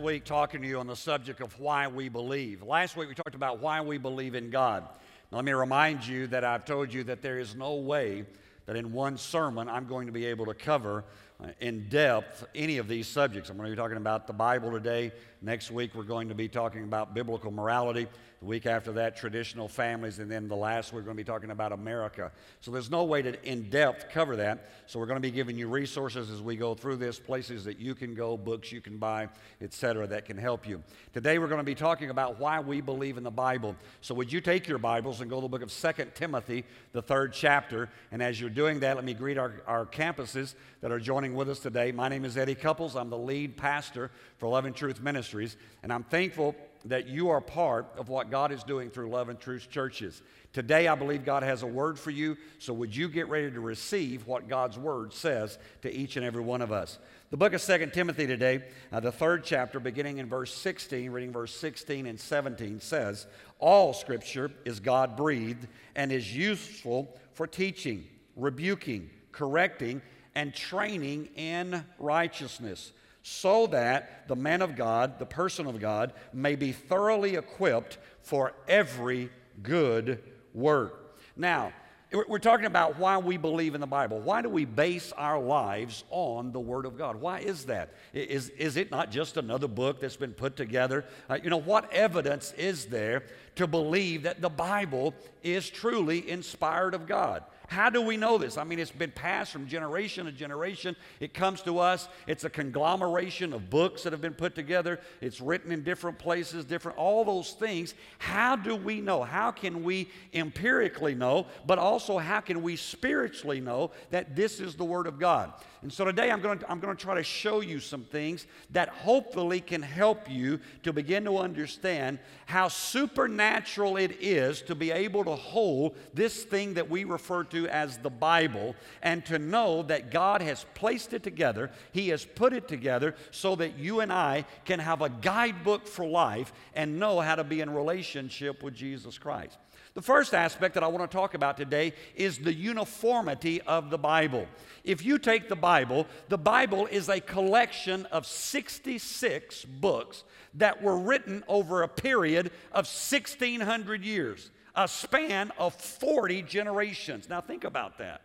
week 0.00 0.24
talking 0.24 0.62
to 0.62 0.68
you 0.68 0.78
on 0.78 0.86
the 0.86 0.96
subject 0.96 1.40
of 1.40 1.58
why 1.60 1.88
we 1.88 2.08
believe. 2.08 2.62
Last 2.62 2.96
week 2.96 3.08
we 3.08 3.14
talked 3.14 3.34
about 3.34 3.60
why 3.60 3.80
we 3.80 3.98
believe 3.98 4.34
in 4.34 4.50
God. 4.50 4.82
Now, 5.30 5.36
let 5.38 5.44
me 5.44 5.52
remind 5.52 6.06
you 6.06 6.26
that 6.28 6.42
I've 6.42 6.64
told 6.64 6.92
you 6.92 7.04
that 7.04 7.22
there 7.22 7.38
is 7.38 7.54
no 7.54 7.74
way 7.76 8.24
that 8.66 8.76
in 8.76 8.92
one 8.92 9.18
sermon 9.18 9.68
I'm 9.68 9.86
going 9.86 10.06
to 10.06 10.12
be 10.12 10.26
able 10.26 10.46
to 10.46 10.54
cover 10.54 11.04
Uh, 11.42 11.48
in 11.60 11.88
depth 11.88 12.46
any 12.54 12.76
of 12.76 12.86
these 12.86 13.06
subjects. 13.06 13.48
I'm 13.48 13.56
going 13.56 13.70
to 13.70 13.74
be 13.74 13.80
talking 13.80 13.96
about 13.96 14.26
the 14.26 14.32
Bible 14.32 14.70
today. 14.70 15.10
Next 15.40 15.70
week 15.70 15.94
we're 15.94 16.02
going 16.02 16.28
to 16.28 16.34
be 16.34 16.48
talking 16.48 16.84
about 16.84 17.14
biblical 17.14 17.50
morality. 17.50 18.06
The 18.40 18.46
week 18.46 18.64
after 18.66 18.92
that, 18.92 19.16
traditional 19.16 19.68
families. 19.68 20.18
And 20.18 20.30
then 20.30 20.48
the 20.48 20.56
last, 20.56 20.92
we're 20.92 21.02
going 21.02 21.16
to 21.16 21.22
be 21.22 21.26
talking 21.26 21.50
about 21.50 21.72
America. 21.72 22.32
So 22.60 22.70
there's 22.70 22.90
no 22.90 23.04
way 23.04 23.20
to 23.22 23.42
in 23.46 23.68
depth 23.68 24.10
cover 24.10 24.36
that. 24.36 24.70
So 24.86 24.98
we're 24.98 25.06
going 25.06 25.16
to 25.16 25.20
be 25.20 25.30
giving 25.30 25.58
you 25.58 25.68
resources 25.68 26.30
as 26.30 26.40
we 26.40 26.56
go 26.56 26.74
through 26.74 26.96
this, 26.96 27.18
places 27.18 27.64
that 27.64 27.78
you 27.78 27.94
can 27.94 28.14
go, 28.14 28.38
books 28.38 28.72
you 28.72 28.80
can 28.80 28.96
buy, 28.96 29.28
etc., 29.60 30.06
that 30.06 30.24
can 30.24 30.38
help 30.38 30.66
you. 30.66 30.82
Today 31.12 31.38
we're 31.38 31.48
going 31.48 31.60
to 31.60 31.64
be 31.64 31.74
talking 31.74 32.08
about 32.08 32.38
why 32.38 32.60
we 32.60 32.80
believe 32.80 33.18
in 33.18 33.24
the 33.24 33.30
Bible. 33.30 33.76
So 34.00 34.14
would 34.14 34.32
you 34.32 34.40
take 34.40 34.66
your 34.66 34.78
Bibles 34.78 35.20
and 35.20 35.28
go 35.28 35.36
to 35.36 35.42
the 35.42 35.48
book 35.48 35.62
of 35.62 35.70
Second 35.70 36.14
Timothy, 36.14 36.64
the 36.92 37.02
third 37.02 37.34
chapter. 37.34 37.90
And 38.10 38.22
as 38.22 38.40
you're 38.40 38.48
doing 38.48 38.80
that, 38.80 38.96
let 38.96 39.04
me 39.04 39.14
greet 39.14 39.36
our, 39.36 39.62
our 39.66 39.84
campuses 39.84 40.54
that 40.80 40.90
are 40.90 41.00
joining 41.00 41.29
with 41.34 41.48
us 41.48 41.58
today. 41.58 41.92
My 41.92 42.08
name 42.08 42.24
is 42.24 42.36
Eddie 42.36 42.54
Couples. 42.54 42.96
I'm 42.96 43.10
the 43.10 43.18
lead 43.18 43.56
pastor 43.56 44.10
for 44.38 44.48
Love 44.48 44.64
and 44.64 44.74
Truth 44.74 45.00
Ministries. 45.00 45.56
And 45.82 45.92
I'm 45.92 46.04
thankful 46.04 46.54
that 46.86 47.06
you 47.06 47.28
are 47.28 47.40
part 47.40 47.86
of 47.96 48.08
what 48.08 48.30
God 48.30 48.52
is 48.52 48.64
doing 48.64 48.90
through 48.90 49.10
Love 49.10 49.28
and 49.28 49.38
Truth 49.38 49.68
churches. 49.70 50.22
Today, 50.52 50.88
I 50.88 50.94
believe 50.94 51.24
God 51.24 51.42
has 51.42 51.62
a 51.62 51.66
word 51.66 51.98
for 51.98 52.10
you, 52.10 52.36
so 52.58 52.72
would 52.72 52.94
you 52.94 53.08
get 53.08 53.28
ready 53.28 53.50
to 53.50 53.60
receive 53.60 54.26
what 54.26 54.48
God's 54.48 54.78
word 54.78 55.12
says 55.12 55.58
to 55.82 55.94
each 55.94 56.16
and 56.16 56.24
every 56.24 56.42
one 56.42 56.62
of 56.62 56.72
us? 56.72 56.98
The 57.30 57.36
book 57.36 57.52
of 57.52 57.60
Second 57.60 57.92
Timothy 57.92 58.26
today, 58.26 58.64
uh, 58.90 58.98
the 58.98 59.12
third 59.12 59.44
chapter, 59.44 59.78
beginning 59.78 60.18
in 60.18 60.26
verse 60.26 60.52
16, 60.52 61.10
reading 61.10 61.32
verse 61.32 61.54
16 61.54 62.06
and 62.06 62.18
17, 62.18 62.80
says, 62.80 63.26
All 63.58 63.92
scripture 63.92 64.50
is 64.64 64.80
God 64.80 65.16
breathed 65.16 65.68
and 65.94 66.10
is 66.10 66.34
useful 66.34 67.16
for 67.34 67.46
teaching, 67.46 68.04
rebuking, 68.34 69.10
correcting, 69.32 70.02
and 70.34 70.54
training 70.54 71.28
in 71.36 71.84
righteousness 71.98 72.92
so 73.22 73.66
that 73.68 74.26
the 74.28 74.36
man 74.36 74.62
of 74.62 74.76
God, 74.76 75.18
the 75.18 75.26
person 75.26 75.66
of 75.66 75.80
God, 75.80 76.12
may 76.32 76.56
be 76.56 76.72
thoroughly 76.72 77.36
equipped 77.36 77.98
for 78.22 78.54
every 78.66 79.30
good 79.62 80.22
work. 80.54 81.18
Now, 81.36 81.72
we're 82.12 82.40
talking 82.40 82.66
about 82.66 82.98
why 82.98 83.18
we 83.18 83.36
believe 83.36 83.76
in 83.76 83.80
the 83.80 83.86
Bible. 83.86 84.18
Why 84.18 84.42
do 84.42 84.48
we 84.48 84.64
base 84.64 85.12
our 85.12 85.40
lives 85.40 86.02
on 86.10 86.50
the 86.50 86.58
Word 86.58 86.84
of 86.84 86.98
God? 86.98 87.20
Why 87.20 87.38
is 87.38 87.66
that? 87.66 87.94
Is, 88.12 88.48
is 88.50 88.76
it 88.76 88.90
not 88.90 89.12
just 89.12 89.36
another 89.36 89.68
book 89.68 90.00
that's 90.00 90.16
been 90.16 90.32
put 90.32 90.56
together? 90.56 91.04
Uh, 91.28 91.38
you 91.40 91.50
know, 91.50 91.60
what 91.60 91.92
evidence 91.92 92.52
is 92.58 92.86
there 92.86 93.22
to 93.54 93.68
believe 93.68 94.24
that 94.24 94.40
the 94.40 94.48
Bible 94.48 95.14
is 95.44 95.70
truly 95.70 96.28
inspired 96.28 96.94
of 96.94 97.06
God? 97.06 97.44
How 97.70 97.88
do 97.88 98.02
we 98.02 98.16
know 98.16 98.36
this? 98.36 98.58
I 98.58 98.64
mean, 98.64 98.80
it's 98.80 98.90
been 98.90 99.12
passed 99.12 99.52
from 99.52 99.68
generation 99.68 100.26
to 100.26 100.32
generation. 100.32 100.96
It 101.20 101.32
comes 101.32 101.62
to 101.62 101.78
us. 101.78 102.08
It's 102.26 102.42
a 102.42 102.50
conglomeration 102.50 103.52
of 103.52 103.70
books 103.70 104.02
that 104.02 104.12
have 104.12 104.20
been 104.20 104.34
put 104.34 104.56
together. 104.56 104.98
It's 105.20 105.40
written 105.40 105.70
in 105.70 105.84
different 105.84 106.18
places, 106.18 106.64
different, 106.64 106.98
all 106.98 107.24
those 107.24 107.52
things. 107.52 107.94
How 108.18 108.56
do 108.56 108.74
we 108.74 109.00
know? 109.00 109.22
How 109.22 109.52
can 109.52 109.84
we 109.84 110.08
empirically 110.34 111.14
know, 111.14 111.46
but 111.64 111.78
also 111.78 112.18
how 112.18 112.40
can 112.40 112.60
we 112.60 112.74
spiritually 112.74 113.60
know 113.60 113.92
that 114.10 114.34
this 114.34 114.58
is 114.58 114.74
the 114.74 114.84
Word 114.84 115.06
of 115.06 115.20
God? 115.20 115.52
And 115.82 115.92
so 115.92 116.04
today 116.04 116.30
I'm 116.30 116.42
going, 116.42 116.58
to, 116.58 116.70
I'm 116.70 116.78
going 116.80 116.94
to 116.94 117.02
try 117.02 117.14
to 117.14 117.22
show 117.22 117.60
you 117.60 117.78
some 117.80 118.02
things 118.02 118.46
that 118.70 118.88
hopefully 118.90 119.60
can 119.60 119.80
help 119.80 120.28
you 120.28 120.60
to 120.82 120.92
begin 120.92 121.24
to 121.24 121.38
understand 121.38 122.18
how 122.46 122.68
supernatural 122.68 123.96
it 123.96 124.18
is 124.20 124.60
to 124.62 124.74
be 124.74 124.90
able 124.90 125.24
to 125.24 125.36
hold 125.36 125.96
this 126.12 126.42
thing 126.42 126.74
that 126.74 126.90
we 126.90 127.04
refer 127.04 127.44
to 127.44 127.59
as 127.68 127.98
the 127.98 128.10
Bible 128.10 128.74
and 129.02 129.24
to 129.26 129.38
know 129.38 129.82
that 129.84 130.10
God 130.10 130.42
has 130.42 130.66
placed 130.74 131.12
it 131.12 131.22
together, 131.22 131.70
He 131.92 132.08
has 132.08 132.24
put 132.24 132.52
it 132.52 132.68
together 132.68 133.14
so 133.30 133.56
that 133.56 133.78
you 133.78 134.00
and 134.00 134.12
I 134.12 134.44
can 134.64 134.80
have 134.80 135.02
a 135.02 135.08
guidebook 135.08 135.86
for 135.86 136.06
life 136.06 136.52
and 136.74 136.98
know 136.98 137.20
how 137.20 137.34
to 137.34 137.44
be 137.44 137.60
in 137.60 137.70
relationship 137.70 138.62
with 138.62 138.74
Jesus 138.74 139.18
Christ. 139.18 139.58
The 139.94 140.02
first 140.02 140.34
aspect 140.34 140.74
that 140.74 140.84
I 140.84 140.86
want 140.86 141.10
to 141.10 141.16
talk 141.16 141.34
about 141.34 141.56
today 141.56 141.94
is 142.14 142.38
the 142.38 142.54
uniformity 142.54 143.60
of 143.62 143.90
the 143.90 143.98
Bible. 143.98 144.46
If 144.84 145.04
you 145.04 145.18
take 145.18 145.48
the 145.48 145.56
Bible, 145.56 146.06
the 146.28 146.38
Bible 146.38 146.86
is 146.86 147.08
a 147.08 147.20
collection 147.20 148.06
of 148.06 148.24
66 148.24 149.64
books 149.64 150.22
that 150.54 150.80
were 150.80 150.96
written 150.96 151.42
over 151.48 151.82
a 151.82 151.88
period 151.88 152.46
of 152.72 152.86
1600 152.86 154.04
years, 154.04 154.50
a 154.84 154.88
span 154.88 155.52
of 155.58 155.74
40 155.74 156.42
generations. 156.42 157.28
Now, 157.28 157.40
think 157.40 157.64
about 157.64 157.98
that. 157.98 158.22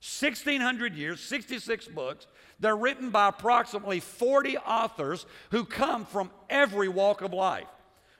1600 0.00 0.94
years, 0.94 1.20
66 1.20 1.86
books. 1.88 2.26
They're 2.60 2.76
written 2.76 3.10
by 3.10 3.28
approximately 3.28 4.00
40 4.00 4.58
authors 4.58 5.24
who 5.50 5.64
come 5.64 6.04
from 6.04 6.30
every 6.50 6.88
walk 6.88 7.22
of 7.22 7.32
life. 7.32 7.66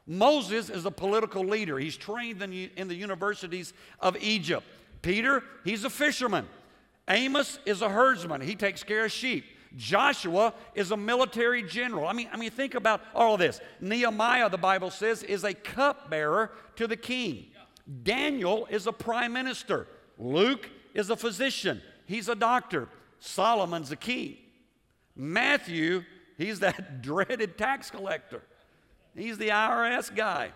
Moses 0.07 0.71
is 0.71 0.85
a 0.87 0.91
political 0.91 1.45
leader. 1.45 1.79
He's 1.79 1.97
trained 1.97 2.43
in 2.43 2.89
the 2.89 2.95
universities 2.95 3.73
of 4.01 4.17
Egypt. 4.23 4.67
Peter, 5.03 5.43
he's 5.65 5.85
a 5.85 5.91
fisherman. 5.91 6.47
Amos 7.09 7.59
is 7.67 7.83
a 7.83 7.89
herdsman. 7.89 8.41
He 8.41 8.55
takes 8.55 8.83
care 8.83 9.05
of 9.05 9.12
sheep. 9.12 9.45
Joshua 9.77 10.55
is 10.75 10.91
a 10.91 10.97
military 10.97 11.62
general. 11.62 12.06
I 12.06 12.12
mean, 12.12 12.29
I 12.33 12.37
mean, 12.37 12.51
think 12.51 12.75
about 12.75 13.03
all 13.15 13.35
of 13.35 13.41
this. 13.41 13.61
Nehemiah, 13.81 14.49
the 14.49 14.59
Bible 14.59 14.91
says, 14.91 15.23
is 15.23 15.45
a 15.45 15.53
cupbearer 15.53 16.53
to 16.77 16.87
the 16.87 16.97
king. 16.97 17.47
Daniel 18.03 18.67
is 18.71 18.87
a 18.87 18.93
prime 18.93 19.33
minister. 19.33 19.87
Luke 20.19 20.71
is 20.95 21.11
a 21.11 21.17
physician. 21.17 21.83
He's 22.06 22.28
a 22.28 22.34
doctor. 22.34 22.89
Solomon's 23.19 23.91
a 23.91 23.97
king. 23.97 24.37
Matthew, 25.17 26.05
he's 26.37 26.61
that 26.61 27.03
dreaded 27.03 27.56
tax 27.59 27.91
collector. 27.91 28.43
He's 29.15 29.39
the 29.39 29.49
IRS 29.49 30.15
guy. 30.15 30.53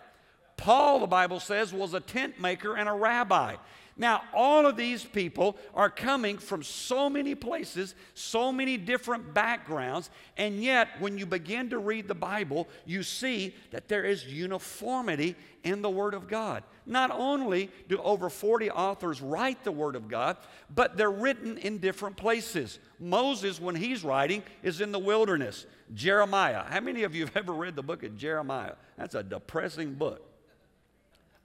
Paul, 0.56 1.00
the 1.00 1.06
Bible 1.06 1.38
says, 1.38 1.72
was 1.72 1.94
a 1.94 2.00
tent 2.00 2.40
maker 2.40 2.76
and 2.76 2.88
a 2.88 2.92
rabbi. 2.92 3.56
Now, 4.00 4.22
all 4.32 4.64
of 4.64 4.76
these 4.76 5.04
people 5.04 5.56
are 5.74 5.90
coming 5.90 6.38
from 6.38 6.62
so 6.62 7.10
many 7.10 7.34
places, 7.34 7.96
so 8.14 8.52
many 8.52 8.76
different 8.76 9.34
backgrounds, 9.34 10.08
and 10.36 10.62
yet 10.62 10.88
when 11.00 11.18
you 11.18 11.26
begin 11.26 11.70
to 11.70 11.78
read 11.78 12.06
the 12.06 12.14
Bible, 12.14 12.68
you 12.86 13.02
see 13.02 13.56
that 13.72 13.88
there 13.88 14.04
is 14.04 14.24
uniformity 14.24 15.34
in 15.64 15.82
the 15.82 15.90
Word 15.90 16.14
of 16.14 16.28
God. 16.28 16.62
Not 16.86 17.10
only 17.10 17.70
do 17.88 17.98
over 17.98 18.30
40 18.30 18.70
authors 18.70 19.20
write 19.20 19.64
the 19.64 19.72
Word 19.72 19.96
of 19.96 20.06
God, 20.06 20.36
but 20.72 20.96
they're 20.96 21.10
written 21.10 21.58
in 21.58 21.78
different 21.78 22.16
places. 22.16 22.78
Moses, 23.00 23.60
when 23.60 23.74
he's 23.74 24.04
writing, 24.04 24.44
is 24.62 24.80
in 24.80 24.92
the 24.92 24.98
wilderness. 24.98 25.66
Jeremiah. 25.92 26.62
How 26.68 26.80
many 26.80 27.02
of 27.02 27.16
you 27.16 27.26
have 27.26 27.36
ever 27.36 27.52
read 27.52 27.74
the 27.74 27.82
book 27.82 28.04
of 28.04 28.16
Jeremiah? 28.16 28.74
That's 28.96 29.16
a 29.16 29.24
depressing 29.24 29.94
book. 29.94 30.27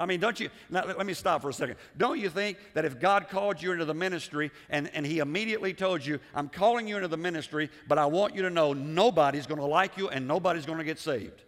I 0.04 0.06
mean, 0.06 0.20
don't 0.20 0.40
you, 0.40 0.50
now, 0.70 0.86
let 0.86 1.06
me 1.06 1.14
stop 1.14 1.42
for 1.42 1.50
a 1.50 1.54
second. 1.54 1.78
Don't 1.98 2.20
you 2.20 2.30
think 2.30 2.58
that 2.74 2.84
if 2.84 3.00
God 3.00 3.30
called 3.30 3.62
you 3.62 3.72
into 3.72 3.86
the 3.86 3.94
ministry 3.94 4.52
and, 4.70 4.90
and 4.94 5.06
He 5.06 5.20
immediately 5.20 5.74
told 5.74 6.06
you, 6.06 6.20
I'm 6.36 6.50
calling 6.50 6.88
you 6.88 6.98
into 6.98 7.08
the 7.08 7.18
ministry, 7.18 7.70
but 7.88 7.98
I 7.98 8.06
want 8.06 8.36
you 8.36 8.42
to 8.42 8.50
know 8.50 8.74
nobody's 8.74 9.48
going 9.48 9.62
to 9.62 9.66
like 9.66 9.98
you 9.98 10.10
and 10.10 10.28
nobody's 10.28 10.66
going 10.66 10.78
to 10.78 10.84
get 10.84 11.00
saved? 11.00 11.42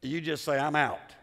You 0.00 0.20
just 0.20 0.44
say, 0.44 0.58
I'm 0.58 0.76
out 0.76 1.14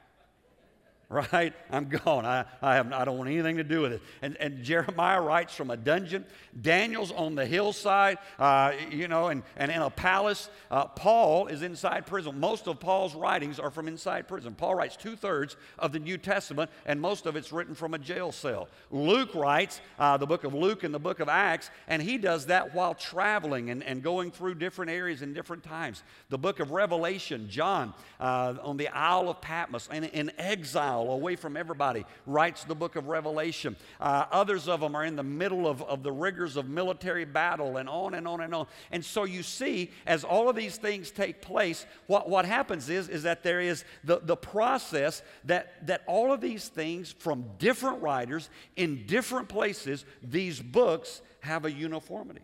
right? 1.33 1.53
I'm 1.69 1.89
gone. 1.89 2.25
I, 2.25 2.45
I, 2.61 2.75
have, 2.75 2.93
I 2.93 3.03
don't 3.03 3.17
want 3.17 3.29
anything 3.29 3.57
to 3.57 3.65
do 3.65 3.81
with 3.81 3.91
it. 3.91 4.01
And, 4.21 4.37
and 4.37 4.63
Jeremiah 4.63 5.19
writes 5.19 5.53
from 5.53 5.69
a 5.69 5.75
dungeon. 5.75 6.23
Daniel's 6.61 7.11
on 7.11 7.35
the 7.35 7.45
hillside, 7.45 8.17
uh, 8.39 8.71
you 8.89 9.09
know, 9.09 9.27
and, 9.27 9.43
and 9.57 9.71
in 9.71 9.81
a 9.81 9.89
palace. 9.89 10.49
Uh, 10.69 10.85
Paul 10.85 11.47
is 11.47 11.63
inside 11.63 12.05
prison. 12.05 12.39
Most 12.39 12.67
of 12.67 12.79
Paul's 12.79 13.13
writings 13.13 13.59
are 13.59 13.69
from 13.69 13.89
inside 13.89 14.29
prison. 14.29 14.55
Paul 14.55 14.75
writes 14.75 14.95
two 14.95 15.17
thirds 15.17 15.57
of 15.77 15.91
the 15.91 15.99
New 15.99 16.17
Testament, 16.17 16.71
and 16.85 17.01
most 17.01 17.25
of 17.25 17.35
it's 17.35 17.51
written 17.51 17.75
from 17.75 17.93
a 17.93 17.99
jail 17.99 18.31
cell. 18.31 18.69
Luke 18.89 19.35
writes 19.35 19.81
uh, 19.99 20.15
the 20.15 20.27
book 20.27 20.45
of 20.45 20.53
Luke 20.53 20.85
and 20.85 20.93
the 20.93 20.99
book 20.99 21.19
of 21.19 21.27
Acts, 21.27 21.71
and 21.89 22.01
he 22.01 22.17
does 22.17 22.45
that 22.45 22.73
while 22.73 22.93
traveling 22.93 23.69
and, 23.69 23.83
and 23.83 24.01
going 24.01 24.31
through 24.31 24.55
different 24.55 24.89
areas 24.89 25.21
in 25.21 25.33
different 25.33 25.63
times. 25.63 26.03
The 26.29 26.37
book 26.37 26.61
of 26.61 26.71
Revelation, 26.71 27.49
John 27.49 27.93
uh, 28.21 28.55
on 28.63 28.77
the 28.77 28.87
Isle 28.87 29.27
of 29.27 29.41
Patmos 29.41 29.89
and 29.91 30.05
in 30.05 30.31
exile 30.37 31.00
away 31.09 31.35
from 31.35 31.57
everybody, 31.57 32.05
writes 32.27 32.63
the 32.63 32.75
book 32.75 32.95
of 32.95 33.07
Revelation. 33.07 33.75
Uh, 33.99 34.25
others 34.31 34.67
of 34.67 34.81
them 34.81 34.95
are 34.95 35.03
in 35.03 35.15
the 35.15 35.23
middle 35.23 35.67
of, 35.67 35.81
of 35.81 36.03
the 36.03 36.11
rigors 36.11 36.57
of 36.57 36.69
military 36.69 37.25
battle 37.25 37.77
and 37.77 37.89
on 37.89 38.13
and 38.13 38.27
on 38.27 38.41
and 38.41 38.53
on. 38.53 38.67
And 38.91 39.03
so 39.03 39.23
you 39.23 39.41
see, 39.41 39.91
as 40.05 40.23
all 40.23 40.49
of 40.49 40.55
these 40.55 40.77
things 40.77 41.09
take 41.09 41.41
place, 41.41 41.85
what, 42.07 42.29
what 42.29 42.45
happens 42.45 42.89
is, 42.89 43.09
is 43.09 43.23
that 43.23 43.41
there 43.41 43.61
is 43.61 43.83
the, 44.03 44.19
the 44.19 44.37
process 44.37 45.23
that, 45.45 45.87
that 45.87 46.03
all 46.05 46.31
of 46.31 46.41
these 46.41 46.67
things 46.67 47.11
from 47.11 47.45
different 47.57 48.01
writers 48.01 48.49
in 48.75 49.05
different 49.07 49.49
places, 49.49 50.05
these 50.21 50.61
books 50.61 51.21
have 51.39 51.65
a 51.65 51.71
uniformity. 51.71 52.41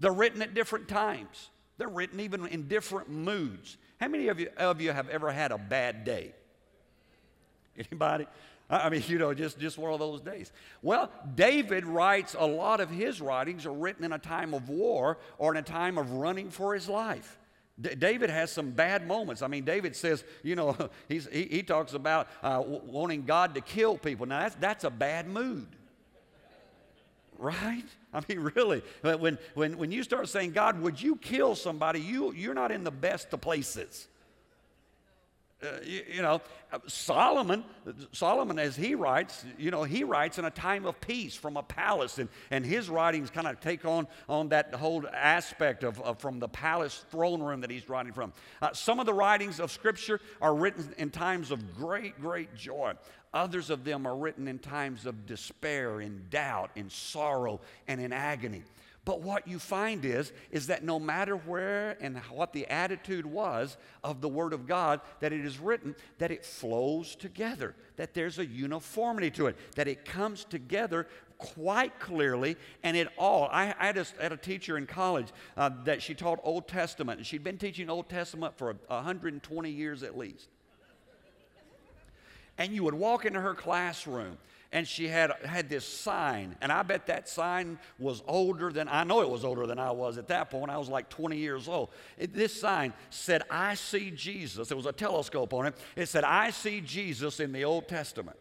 They're 0.00 0.12
written 0.12 0.42
at 0.42 0.54
different 0.54 0.88
times. 0.88 1.50
They're 1.78 1.88
written 1.88 2.20
even 2.20 2.46
in 2.46 2.68
different 2.68 3.08
moods. 3.08 3.76
How 4.00 4.08
many 4.08 4.28
of 4.28 4.38
you, 4.38 4.48
of 4.56 4.80
you 4.80 4.92
have 4.92 5.08
ever 5.08 5.32
had 5.32 5.52
a 5.52 5.58
bad 5.58 6.04
day? 6.04 6.34
Anybody? 7.78 8.26
I 8.70 8.88
mean, 8.88 9.02
you 9.06 9.18
know, 9.18 9.34
just, 9.34 9.58
just 9.58 9.76
one 9.76 9.92
of 9.92 9.98
those 9.98 10.20
days. 10.20 10.50
Well, 10.80 11.10
David 11.34 11.84
writes 11.84 12.34
a 12.38 12.46
lot 12.46 12.80
of 12.80 12.90
his 12.90 13.20
writings 13.20 13.66
are 13.66 13.72
written 13.72 14.04
in 14.04 14.12
a 14.12 14.18
time 14.18 14.54
of 14.54 14.68
war 14.68 15.18
or 15.38 15.52
in 15.52 15.58
a 15.58 15.62
time 15.62 15.98
of 15.98 16.10
running 16.12 16.50
for 16.50 16.74
his 16.74 16.88
life. 16.88 17.38
D- 17.80 17.94
David 17.94 18.30
has 18.30 18.50
some 18.50 18.70
bad 18.70 19.06
moments. 19.06 19.42
I 19.42 19.48
mean, 19.48 19.64
David 19.64 19.94
says, 19.94 20.24
you 20.42 20.56
know, 20.56 20.76
he, 21.08 21.18
he 21.18 21.62
talks 21.62 21.92
about 21.92 22.28
uh, 22.42 22.62
wanting 22.64 23.24
God 23.24 23.54
to 23.54 23.60
kill 23.60 23.98
people. 23.98 24.24
Now, 24.26 24.40
that's, 24.40 24.54
that's 24.56 24.84
a 24.84 24.90
bad 24.90 25.28
mood. 25.28 25.66
Right? 27.38 27.84
I 28.14 28.22
mean, 28.28 28.40
really, 28.54 28.82
when, 29.02 29.38
when, 29.54 29.76
when 29.76 29.92
you 29.92 30.02
start 30.02 30.28
saying, 30.28 30.52
God, 30.52 30.80
would 30.80 31.00
you 31.00 31.16
kill 31.16 31.54
somebody, 31.54 32.00
you, 32.00 32.32
you're 32.32 32.54
not 32.54 32.72
in 32.72 32.82
the 32.82 32.90
best 32.90 33.32
of 33.34 33.42
places. 33.42 34.08
Uh, 35.64 35.78
you, 35.82 36.02
you, 36.14 36.22
know, 36.22 36.40
Solomon, 36.86 37.64
Solomon, 38.12 38.58
as 38.58 38.76
he 38.76 38.94
writes, 38.94 39.44
you 39.58 39.70
know, 39.70 39.82
he 39.82 40.04
writes 40.04 40.38
in 40.38 40.44
a 40.44 40.50
time 40.50 40.84
of 40.84 41.00
peace 41.00 41.34
from 41.34 41.56
a 41.56 41.62
palace, 41.62 42.18
and, 42.18 42.28
and 42.50 42.66
his 42.66 42.90
writings 42.90 43.30
kind 43.30 43.46
of 43.46 43.60
take 43.60 43.84
on, 43.84 44.06
on 44.28 44.48
that 44.50 44.74
whole 44.74 45.04
aspect 45.12 45.82
of, 45.82 46.00
of 46.02 46.18
from 46.18 46.38
the 46.38 46.48
palace 46.48 47.04
throne 47.10 47.42
room 47.42 47.60
that 47.62 47.70
he's 47.70 47.88
writing 47.88 48.12
from. 48.12 48.32
Uh, 48.60 48.72
some 48.72 49.00
of 49.00 49.06
the 49.06 49.14
writings 49.14 49.60
of 49.60 49.70
Scripture 49.70 50.20
are 50.42 50.54
written 50.54 50.92
in 50.98 51.10
times 51.10 51.50
of 51.50 51.74
great, 51.74 52.20
great 52.20 52.54
joy. 52.54 52.92
Others 53.34 53.68
of 53.68 53.84
them 53.84 54.06
are 54.06 54.16
written 54.16 54.46
in 54.46 54.60
times 54.60 55.06
of 55.06 55.26
despair, 55.26 56.00
in 56.00 56.22
doubt, 56.30 56.70
in 56.76 56.88
sorrow, 56.88 57.60
and 57.88 58.00
in 58.00 58.12
agony. 58.12 58.62
But 59.04 59.20
what 59.20 59.46
you 59.46 59.58
find 59.58 60.04
is, 60.04 60.32
is 60.50 60.68
that 60.68 60.82
no 60.82 60.98
matter 60.98 61.36
where 61.36 61.98
and 62.00 62.16
what 62.30 62.54
the 62.54 62.66
attitude 62.68 63.26
was 63.26 63.76
of 64.02 64.22
the 64.22 64.28
Word 64.28 64.54
of 64.54 64.66
God, 64.66 65.00
that 65.20 65.32
it 65.32 65.44
is 65.44 65.58
written, 65.58 65.94
that 66.18 66.30
it 66.30 66.44
flows 66.44 67.14
together, 67.14 67.74
that 67.96 68.14
there's 68.14 68.38
a 68.38 68.46
uniformity 68.46 69.30
to 69.32 69.48
it, 69.48 69.56
that 69.74 69.88
it 69.88 70.06
comes 70.06 70.44
together 70.44 71.06
quite 71.36 71.98
clearly, 71.98 72.56
and 72.82 72.96
it 72.96 73.08
all. 73.18 73.48
I, 73.52 73.74
I 73.78 73.86
had, 73.86 73.98
a, 73.98 74.06
had, 74.18 74.32
a, 74.32 74.36
teacher 74.38 74.78
in 74.78 74.86
college 74.86 75.28
uh, 75.56 75.70
that 75.84 76.00
she 76.00 76.14
taught 76.14 76.38
Old 76.42 76.68
Testament, 76.68 77.18
and 77.18 77.26
she'd 77.26 77.44
been 77.44 77.58
teaching 77.58 77.90
Old 77.90 78.08
Testament 78.08 78.56
for 78.56 78.72
120 78.86 79.70
years 79.70 80.02
at 80.02 80.16
least. 80.16 80.48
And 82.58 82.72
you 82.72 82.84
would 82.84 82.94
walk 82.94 83.24
into 83.24 83.40
her 83.40 83.54
classroom, 83.54 84.38
and 84.72 84.86
she 84.86 85.08
had, 85.08 85.32
had 85.44 85.68
this 85.68 85.84
sign. 85.84 86.56
And 86.60 86.70
I 86.70 86.82
bet 86.82 87.06
that 87.06 87.28
sign 87.28 87.78
was 87.98 88.22
older 88.26 88.72
than, 88.72 88.88
I 88.88 89.04
know 89.04 89.22
it 89.22 89.30
was 89.30 89.44
older 89.44 89.66
than 89.66 89.78
I 89.78 89.90
was 89.90 90.18
at 90.18 90.28
that 90.28 90.50
point. 90.50 90.70
I 90.70 90.78
was 90.78 90.88
like 90.88 91.08
20 91.08 91.36
years 91.36 91.68
old. 91.68 91.90
It, 92.18 92.32
this 92.32 92.58
sign 92.60 92.92
said, 93.10 93.42
I 93.50 93.74
see 93.74 94.10
Jesus. 94.10 94.68
There 94.68 94.76
was 94.76 94.86
a 94.86 94.92
telescope 94.92 95.52
on 95.52 95.66
it. 95.66 95.74
It 95.96 96.06
said, 96.06 96.24
I 96.24 96.50
see 96.50 96.80
Jesus 96.80 97.40
in 97.40 97.52
the 97.52 97.64
Old 97.64 97.88
Testament. 97.88 98.36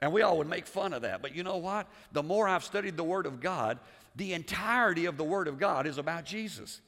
And 0.00 0.12
we 0.12 0.22
all 0.22 0.38
would 0.38 0.48
make 0.48 0.66
fun 0.66 0.92
of 0.92 1.02
that. 1.02 1.22
But 1.22 1.34
you 1.34 1.42
know 1.42 1.56
what? 1.56 1.88
The 2.12 2.22
more 2.22 2.46
I've 2.46 2.64
studied 2.64 2.96
the 2.96 3.04
Word 3.04 3.26
of 3.26 3.40
God, 3.40 3.78
the 4.14 4.34
entirety 4.34 5.06
of 5.06 5.16
the 5.16 5.24
Word 5.24 5.48
of 5.48 5.58
God 5.58 5.86
is 5.86 5.98
about 5.98 6.24
Jesus. 6.24 6.80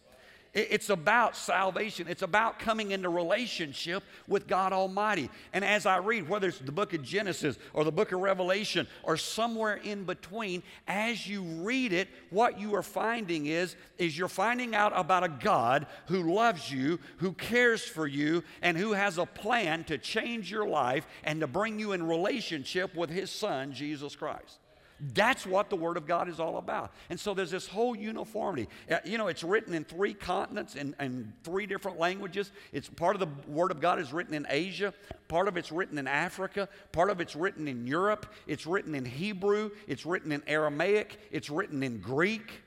It's 0.55 0.89
about 0.89 1.37
salvation. 1.37 2.07
It's 2.09 2.23
about 2.23 2.59
coming 2.59 2.93
into 2.93 3.11
relationship 3.11 4.03
with 4.27 4.47
God 4.47 4.73
Almighty. 4.73 5.31
And 5.53 5.63
as 5.65 5.85
I 5.85 5.99
read, 5.99 6.29
whether 6.29 6.49
it's 6.49 6.59
the 6.59 6.73
book 6.73 6.95
of 6.95 7.03
Genesis 7.03 7.59
or 7.75 7.85
the 7.85 7.93
book 7.93 8.13
of 8.13 8.21
Revelation 8.21 8.89
or 9.03 9.19
somewhere 9.19 9.75
in 9.77 10.05
between, 10.05 10.63
as 10.87 11.27
you 11.27 11.43
read 11.43 11.93
it, 11.93 12.09
what 12.31 12.59
you 12.59 12.75
are 12.75 12.83
finding 12.83 13.47
is, 13.47 13.77
is 13.99 14.17
you're 14.17 14.27
finding 14.27 14.75
out 14.75 14.93
about 14.95 15.23
a 15.23 15.29
God 15.29 15.87
who 16.07 16.33
loves 16.33 16.73
you, 16.73 16.99
who 17.19 17.33
cares 17.33 17.85
for 17.85 18.07
you, 18.07 18.43
and 18.63 18.77
who 18.77 18.93
has 18.93 19.19
a 19.19 19.27
plan 19.27 19.85
to 19.85 19.99
change 19.99 20.51
your 20.51 20.67
life 20.67 21.07
and 21.25 21.41
to 21.41 21.47
bring 21.47 21.79
you 21.79 21.93
in 21.93 22.03
relationship 22.03 22.97
with 22.97 23.11
his 23.11 23.31
son, 23.31 23.73
Jesus 23.73 24.17
Christ. 24.17 24.59
That's 25.01 25.47
what 25.47 25.71
the 25.71 25.77
Word 25.77 25.97
of 25.97 26.07
God 26.07 26.29
is 26.29 26.41
all 26.41 26.59
about. 26.59 26.93
And 27.11 27.19
so 27.19 27.35
there's 27.35 27.51
this 27.51 27.67
whole 27.67 27.95
uniformity. 27.95 28.69
Uh, 28.91 28.99
you 29.05 29.17
know, 29.17 29.29
it's 29.29 29.45
written 29.45 29.75
in 29.75 29.85
three 29.85 30.15
continents 30.15 30.75
and 30.75 30.95
in 30.99 31.33
three 31.45 31.67
different 31.67 31.99
languages. 31.99 32.51
It's 32.73 32.89
part 32.89 33.15
of 33.15 33.21
the 33.21 33.51
Word 33.51 33.71
of 33.71 33.81
God 33.81 34.01
is 34.01 34.13
written 34.13 34.35
in 34.35 34.47
Asia, 34.49 34.93
part 35.29 35.47
of 35.47 35.57
it's 35.57 35.71
written 35.71 35.99
in 35.99 36.09
Africa, 36.09 36.69
part 36.93 37.11
of 37.11 37.21
it's 37.21 37.37
written 37.37 37.69
in 37.69 37.87
Europe, 37.87 38.27
it's 38.47 38.67
written 38.67 38.95
in 38.95 39.05
Hebrew, 39.05 39.71
it's 39.87 40.05
written 40.05 40.33
in 40.33 40.43
Aramaic, 40.47 41.19
it's 41.31 41.51
written 41.51 41.83
in 41.83 42.01
Greek. 42.01 42.63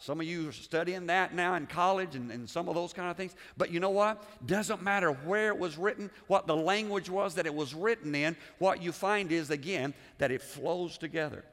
Some 0.00 0.20
of 0.20 0.26
you 0.26 0.48
are 0.48 0.52
studying 0.52 1.06
that 1.06 1.34
now 1.34 1.54
in 1.54 1.66
college 1.66 2.14
and, 2.14 2.30
and, 2.30 2.48
some 2.48 2.68
of 2.68 2.76
those 2.76 2.92
kind 2.92 3.10
of 3.10 3.16
things. 3.16 3.34
But 3.56 3.72
you 3.72 3.80
know 3.80 3.90
what? 3.90 4.22
Doesn't 4.46 4.80
matter 4.80 5.10
where 5.10 5.48
it 5.48 5.58
was 5.58 5.76
written, 5.76 6.10
what 6.28 6.46
the 6.46 6.54
language 6.54 7.10
was 7.10 7.34
that 7.34 7.46
it 7.46 7.54
was 7.54 7.74
written 7.74 8.14
in. 8.14 8.36
What 8.58 8.80
you 8.80 8.92
find 8.92 9.32
is, 9.32 9.50
again, 9.50 9.94
that 10.18 10.30
it 10.30 10.40
flows 10.40 10.98
together. 10.98 11.44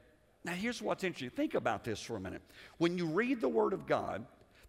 Now, 0.44 0.54
here's 0.54 0.80
what's 0.80 1.04
interesting. 1.04 1.32
Think 1.32 1.56
about 1.56 1.84
this 1.84 2.00
for 2.00 2.18
a 2.18 2.20
minute. 2.20 2.44
When 2.78 3.00
you 3.00 3.08
read 3.08 3.42
the 3.42 3.50
Word 3.50 3.74
of 3.74 3.88
God, 3.88 4.24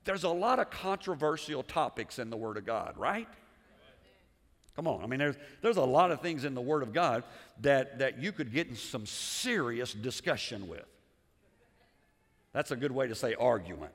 there's 0.04 0.24
a 0.24 0.30
lot 0.30 0.58
of 0.58 0.70
controversial 0.70 1.62
topics 1.62 2.18
in 2.18 2.30
the 2.30 2.36
Word 2.36 2.56
of 2.56 2.64
God, 2.64 2.94
right? 2.96 3.28
Come 4.74 4.86
on. 4.86 5.02
I 5.02 5.06
mean, 5.06 5.18
there's, 5.18 5.36
there's 5.60 5.76
a 5.76 5.84
lot 5.84 6.10
of 6.10 6.22
things 6.22 6.46
in 6.46 6.54
the 6.54 6.62
Word 6.62 6.82
of 6.82 6.94
God 6.94 7.24
that, 7.60 7.98
that 7.98 8.22
you 8.22 8.32
could 8.32 8.52
get 8.52 8.68
in 8.68 8.76
some 8.76 9.04
serious 9.04 9.92
discussion 9.92 10.66
with. 10.66 10.84
That's 12.56 12.70
a 12.70 12.76
good 12.76 12.90
way 12.90 13.06
to 13.06 13.14
say 13.14 13.34
argument. 13.34 13.92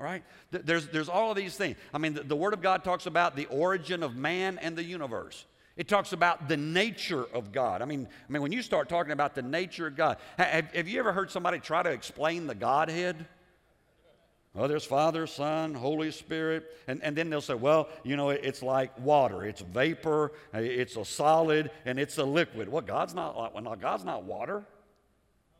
All 0.00 0.06
right? 0.06 0.24
There's, 0.50 0.86
there's 0.86 1.10
all 1.10 1.30
of 1.30 1.36
these 1.36 1.58
things. 1.58 1.76
I 1.92 1.98
mean, 1.98 2.14
the, 2.14 2.22
the 2.22 2.34
Word 2.34 2.54
of 2.54 2.62
God 2.62 2.84
talks 2.84 3.04
about 3.04 3.36
the 3.36 3.44
origin 3.50 4.02
of 4.02 4.16
man 4.16 4.56
and 4.62 4.74
the 4.78 4.82
universe. 4.82 5.44
It 5.76 5.88
talks 5.88 6.14
about 6.14 6.48
the 6.48 6.56
nature 6.56 7.26
of 7.34 7.52
God. 7.52 7.82
I 7.82 7.84
mean, 7.84 8.08
I 8.08 8.32
mean, 8.32 8.40
when 8.40 8.50
you 8.50 8.62
start 8.62 8.88
talking 8.88 9.12
about 9.12 9.34
the 9.34 9.42
nature 9.42 9.86
of 9.88 9.94
God, 9.94 10.16
have, 10.38 10.74
have 10.74 10.88
you 10.88 11.00
ever 11.00 11.12
heard 11.12 11.30
somebody 11.30 11.58
try 11.58 11.82
to 11.82 11.90
explain 11.90 12.46
the 12.46 12.54
Godhead? 12.54 13.26
Well, 14.54 14.68
there's 14.68 14.86
Father, 14.86 15.26
Son, 15.26 15.74
Holy 15.74 16.12
Spirit. 16.12 16.74
And, 16.88 17.02
and 17.02 17.14
then 17.14 17.28
they'll 17.28 17.42
say, 17.42 17.52
well, 17.52 17.90
you 18.04 18.16
know, 18.16 18.30
it's 18.30 18.62
like 18.62 18.98
water. 19.00 19.44
It's 19.44 19.60
vapor, 19.60 20.32
it's 20.54 20.96
a 20.96 21.04
solid, 21.04 21.70
and 21.84 21.98
it's 21.98 22.16
a 22.16 22.24
liquid. 22.24 22.70
Well, 22.70 22.80
God's 22.80 23.12
not 23.12 23.54
well, 23.54 23.76
God's 23.76 24.06
not 24.06 24.24
water 24.24 24.64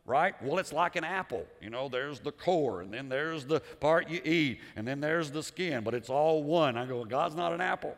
right? 0.05 0.41
Well, 0.43 0.59
it's 0.59 0.73
like 0.73 0.97
an 0.97 1.05
apple. 1.05 1.47
You 1.61 1.71
know, 1.71 1.89
there's 1.89 2.21
the 2.21 2.33
core, 2.33 2.81
and 2.81 2.93
then 2.93 3.09
there's 3.09 3.45
the 3.45 3.61
part 3.61 4.09
you 4.09 4.21
eat, 4.25 4.61
and 4.77 4.87
then 4.87 5.01
there's 5.01 5.31
the 5.31 5.43
skin, 5.43 5.85
but 5.85 5.95
it's 5.95 6.11
all 6.11 6.43
one. 6.43 6.77
I 6.77 6.87
go, 6.87 7.05
God's 7.05 7.35
not 7.35 7.53
an 7.53 7.61
apple. 7.61 7.97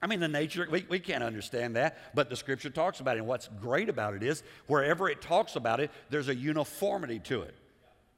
I 0.00 0.06
mean, 0.06 0.20
the 0.20 0.28
nature, 0.28 0.68
we, 0.70 0.86
we 0.88 1.00
can't 1.00 1.24
understand 1.24 1.74
that, 1.74 2.14
but 2.14 2.30
the 2.30 2.36
scripture 2.36 2.70
talks 2.70 3.00
about 3.00 3.16
it. 3.16 3.20
And 3.20 3.28
what's 3.28 3.48
great 3.60 3.88
about 3.88 4.14
it 4.14 4.22
is, 4.22 4.44
wherever 4.66 5.08
it 5.08 5.20
talks 5.20 5.56
about 5.56 5.80
it, 5.80 5.90
there's 6.08 6.28
a 6.28 6.34
uniformity 6.34 7.18
to 7.20 7.42
it. 7.42 7.54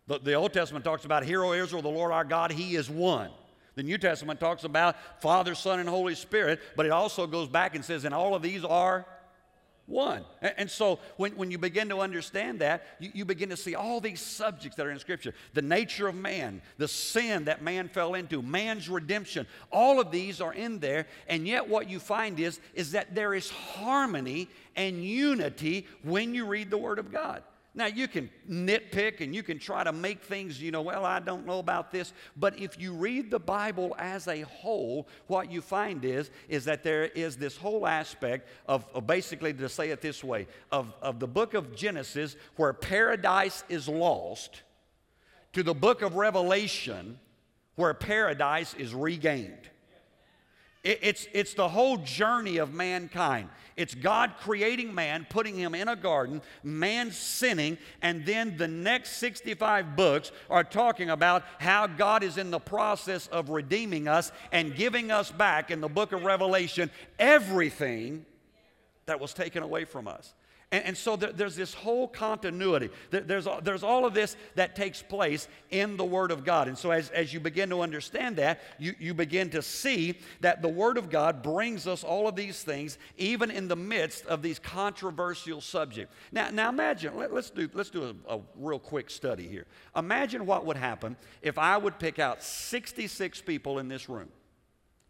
The, 0.07 0.19
the 0.19 0.35
Old 0.35 0.53
Testament 0.53 0.85
talks 0.85 1.05
about, 1.07 1.25
Hear, 1.25 1.43
O 1.43 1.53
Israel, 1.53 1.81
the 1.81 1.89
Lord 1.89 2.13
our 2.13 2.25
God, 2.25 2.53
He 2.53 2.75
is 2.75 2.91
one. 2.91 3.31
The 3.77 3.83
New 3.83 3.97
Testament 3.97 4.41
talks 4.41 4.65
about 4.65 4.97
Father, 5.23 5.55
Son, 5.55 5.79
and 5.79 5.89
Holy 5.89 6.15
Spirit, 6.15 6.61
but 6.77 6.85
it 6.85 6.93
also 6.93 7.27
goes 7.27 7.49
back 7.49 7.75
and 7.75 7.83
says, 7.83 8.05
and 8.05 8.15
all 8.15 8.35
of 8.35 8.43
these 8.43 8.65
are 8.65 9.07
one. 9.91 10.25
And 10.41 10.71
so 10.71 11.01
when, 11.17 11.33
when 11.33 11.51
you 11.51 11.59
begin 11.59 11.89
to 11.89 11.99
understand 11.99 12.61
that, 12.61 12.87
you, 13.01 13.11
you, 13.13 13.25
begin 13.25 13.51
to 13.51 13.57
see 13.57 13.75
all 13.75 14.01
these 14.01 14.21
subjects 14.21 14.77
that 14.77 14.87
are 14.87 14.91
in 14.91 14.99
Scripture 14.99 15.35
the 15.53 15.63
nature 15.63 16.09
of 16.09 16.15
man, 16.15 16.63
the 16.79 16.89
sin 16.89 17.45
that 17.47 17.63
man 17.63 17.89
fell 17.89 18.15
into, 18.15 18.41
man's 18.41 18.89
redemption. 18.89 19.47
All 19.71 20.01
of 20.01 20.11
these 20.11 20.41
are 20.41 20.55
in 20.55 20.79
there. 20.79 21.07
And 21.29 21.47
yet, 21.47 21.69
what 21.69 21.91
you 21.91 21.99
find 21.99 22.39
is, 22.39 22.61
is 22.75 22.93
that 22.93 23.15
there 23.15 23.35
is 23.35 23.51
harmony 23.51 24.49
and 24.77 25.05
unity 25.05 25.87
when 26.03 26.35
you 26.35 26.47
read 26.47 26.71
the 26.71 26.79
Word 26.79 26.99
of 26.99 27.13
God. 27.13 27.43
Now, 27.73 27.87
you 27.87 28.09
can 28.09 28.29
nitpick 28.51 29.21
and 29.21 29.33
you 29.33 29.45
can 29.45 29.61
try 29.61 29.85
to 29.85 29.93
make 29.93 30.23
things, 30.23 30.61
you 30.61 30.73
know, 30.73 30.83
well, 30.83 31.05
I 31.05 31.21
don't 31.21 31.47
know 31.47 31.61
about 31.61 31.93
this. 31.93 32.13
But 32.37 32.59
if 32.59 32.81
you 32.81 32.93
read 32.93 33.31
the 33.31 33.39
Bible 33.39 33.95
as 33.97 34.27
a 34.27 34.41
whole, 34.41 35.07
what 35.29 35.53
you 35.53 35.61
find 35.61 36.05
is, 36.05 36.31
is 36.49 36.65
that 36.65 36.83
there 36.83 37.05
is 37.05 37.37
this 37.37 37.57
whole 37.57 37.87
aspect 37.87 38.49
of, 38.67 38.87
of 38.93 39.07
basically, 39.07 39.55
to 39.55 39.69
say 39.69 39.91
it 39.91 40.01
this 40.01 40.25
way, 40.25 40.49
of, 40.73 40.93
of 41.01 41.21
the 41.21 41.29
book 41.29 41.55
of 41.55 41.77
Genesis 41.77 42.35
where 42.57 42.73
paradise 42.73 43.63
is 43.69 43.89
lost 43.89 44.63
to 45.53 45.63
the 45.63 45.75
book 45.75 46.03
of 46.03 46.17
Revelation 46.17 47.21
where 47.77 47.95
paradise 47.95 48.75
is 48.75 48.95
regained. 48.95 49.70
It's, 50.83 51.27
it's 51.35 51.53
the 51.53 51.69
whole 51.69 51.99
journey 51.99 52.57
of 52.57 52.73
mankind. 52.73 53.51
It's 53.77 53.95
God 53.95 54.33
creating 54.41 54.95
man, 54.95 55.27
putting 55.29 55.55
him 55.55 55.75
in 55.75 55.89
a 55.89 55.97
garden, 55.97 56.41
man 56.63 57.11
sinning, 57.13 57.77
and 58.01 58.25
then 58.25 58.57
the 58.57 58.69
next 58.69 59.19
65 59.19 59.95
books 59.95 60.33
are 60.49 60.65
talking 60.65 61.11
about 61.11 61.45
how 61.59 61.87
God 61.87 62.23
is 62.23 62.39
in 62.39 62.51
the 62.51 62.59
process 62.59 63.27
of 63.27 63.51
redeeming 63.51 64.09
us 64.09 64.33
and 64.53 64.75
giving 64.75 65.11
us 65.11 65.31
back 65.31 65.71
in 65.71 65.83
the 65.83 65.89
book 65.89 66.13
of 66.13 66.25
Revelation 66.25 66.91
everything 67.19 68.25
that 69.05 69.21
was 69.21 69.35
taken 69.35 69.63
away 69.63 69.85
from 69.85 70.09
us. 70.09 70.33
And, 70.73 70.85
and 70.85 70.97
so 70.97 71.17
there, 71.17 71.33
there's 71.33 71.57
this 71.57 71.75
whole 71.75 72.07
continuity. 72.07 72.91
There, 73.11 73.23
there's, 73.23 73.49
there's 73.63 73.83
all 73.83 74.05
of 74.05 74.15
this 74.15 74.37
that 74.55 74.77
takes 74.77 75.03
place 75.03 75.49
in 75.71 75.97
the 75.97 76.05
Word 76.05 76.31
of 76.31 76.45
God. 76.45 76.69
And 76.69 76.79
so 76.79 76.91
as, 76.91 77.11
as 77.11 77.33
you 77.33 77.41
begin 77.41 77.71
to 77.71 77.81
understand 77.81 78.37
that, 78.37 78.61
you, 78.79 78.95
you 78.99 79.15
begin 79.15 79.51
to 79.51 79.63
see 79.63 80.19
that 80.41 80.63
the 80.63 80.69
Word 80.69 80.97
of 80.97 81.11
God 81.11 81.43
brings 81.43 81.87
us 81.87 82.05
all 82.05 82.29
of 82.29 82.37
these 82.37 82.63
things, 82.63 82.99
even 83.19 83.51
in 83.51 83.69
the 83.69 83.77
midst 83.77 84.27
of 84.27 84.43
these 84.43 84.59
controversial 84.59 85.61
subjects. 85.61 86.15
Now, 86.33 86.51
now 86.51 86.69
imagine, 86.69 87.17
let, 87.17 87.33
us 87.33 87.51
do, 87.51 87.69
let's 87.75 87.91
do 87.91 88.17
a, 88.29 88.37
a 88.37 88.41
real 88.57 88.79
quick 88.79 89.11
study 89.11 89.49
here. 89.49 89.67
Imagine 89.97 90.47
what 90.47 90.67
would 90.67 90.77
happen 90.77 91.17
if 91.43 91.59
I 91.59 91.77
would 91.77 91.99
pick 91.99 92.19
out 92.19 92.43
66 92.43 93.41
people 93.43 93.79
in 93.79 93.89
this 93.89 94.09
room 94.09 94.29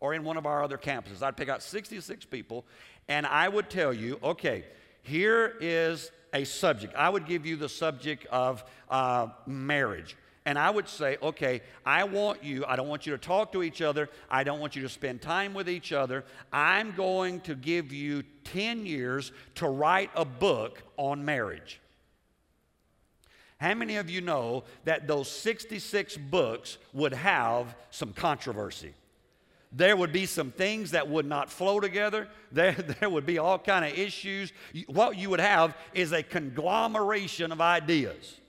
or 0.00 0.14
in 0.14 0.24
one 0.24 0.38
of 0.38 0.46
our 0.46 0.62
other 0.64 0.78
campuses. 0.78 1.22
I'd 1.22 1.36
pick 1.36 1.50
out 1.50 1.62
66 1.62 2.24
people 2.24 2.64
and 3.08 3.26
I 3.26 3.48
would 3.48 3.68
tell 3.68 3.92
you, 3.92 4.18
okay, 4.22 4.64
here 5.02 5.56
is 5.60 6.10
a 6.32 6.44
subject. 6.44 6.94
I 6.94 7.08
would 7.08 7.26
give 7.26 7.46
you 7.46 7.56
the 7.56 7.68
subject 7.68 8.26
of 8.26 8.64
uh, 8.88 9.28
marriage. 9.46 10.16
And 10.46 10.58
I 10.58 10.70
would 10.70 10.88
say, 10.88 11.18
okay, 11.22 11.60
I 11.84 12.04
want 12.04 12.42
you, 12.42 12.64
I 12.66 12.74
don't 12.74 12.88
want 12.88 13.06
you 13.06 13.12
to 13.12 13.18
talk 13.18 13.52
to 13.52 13.62
each 13.62 13.82
other. 13.82 14.08
I 14.30 14.42
don't 14.42 14.58
want 14.58 14.74
you 14.74 14.82
to 14.82 14.88
spend 14.88 15.20
time 15.20 15.52
with 15.52 15.68
each 15.68 15.92
other. 15.92 16.24
I'm 16.52 16.92
going 16.92 17.40
to 17.42 17.54
give 17.54 17.92
you 17.92 18.22
10 18.44 18.86
years 18.86 19.32
to 19.56 19.68
write 19.68 20.10
a 20.16 20.24
book 20.24 20.82
on 20.96 21.24
marriage. 21.24 21.80
How 23.58 23.74
many 23.74 23.96
of 23.96 24.08
you 24.08 24.22
know 24.22 24.64
that 24.84 25.06
those 25.06 25.30
66 25.30 26.16
books 26.16 26.78
would 26.94 27.12
have 27.12 27.76
some 27.90 28.14
controversy? 28.14 28.94
There 29.72 29.96
would 29.96 30.12
be 30.12 30.26
some 30.26 30.50
things 30.50 30.90
that 30.90 31.08
would 31.08 31.26
not 31.26 31.50
flow 31.50 31.80
together. 31.80 32.28
There, 32.52 32.72
there 32.72 33.08
would 33.08 33.26
be 33.26 33.38
all 33.38 33.60
kind 33.60 33.84
of 33.84 33.96
issues. 33.96 34.52
What 34.88 35.16
you 35.16 35.30
would 35.30 35.38
have 35.38 35.76
is 35.94 36.10
a 36.10 36.20
conglomeration 36.20 37.52
of 37.52 37.60
ideas. 37.60 38.40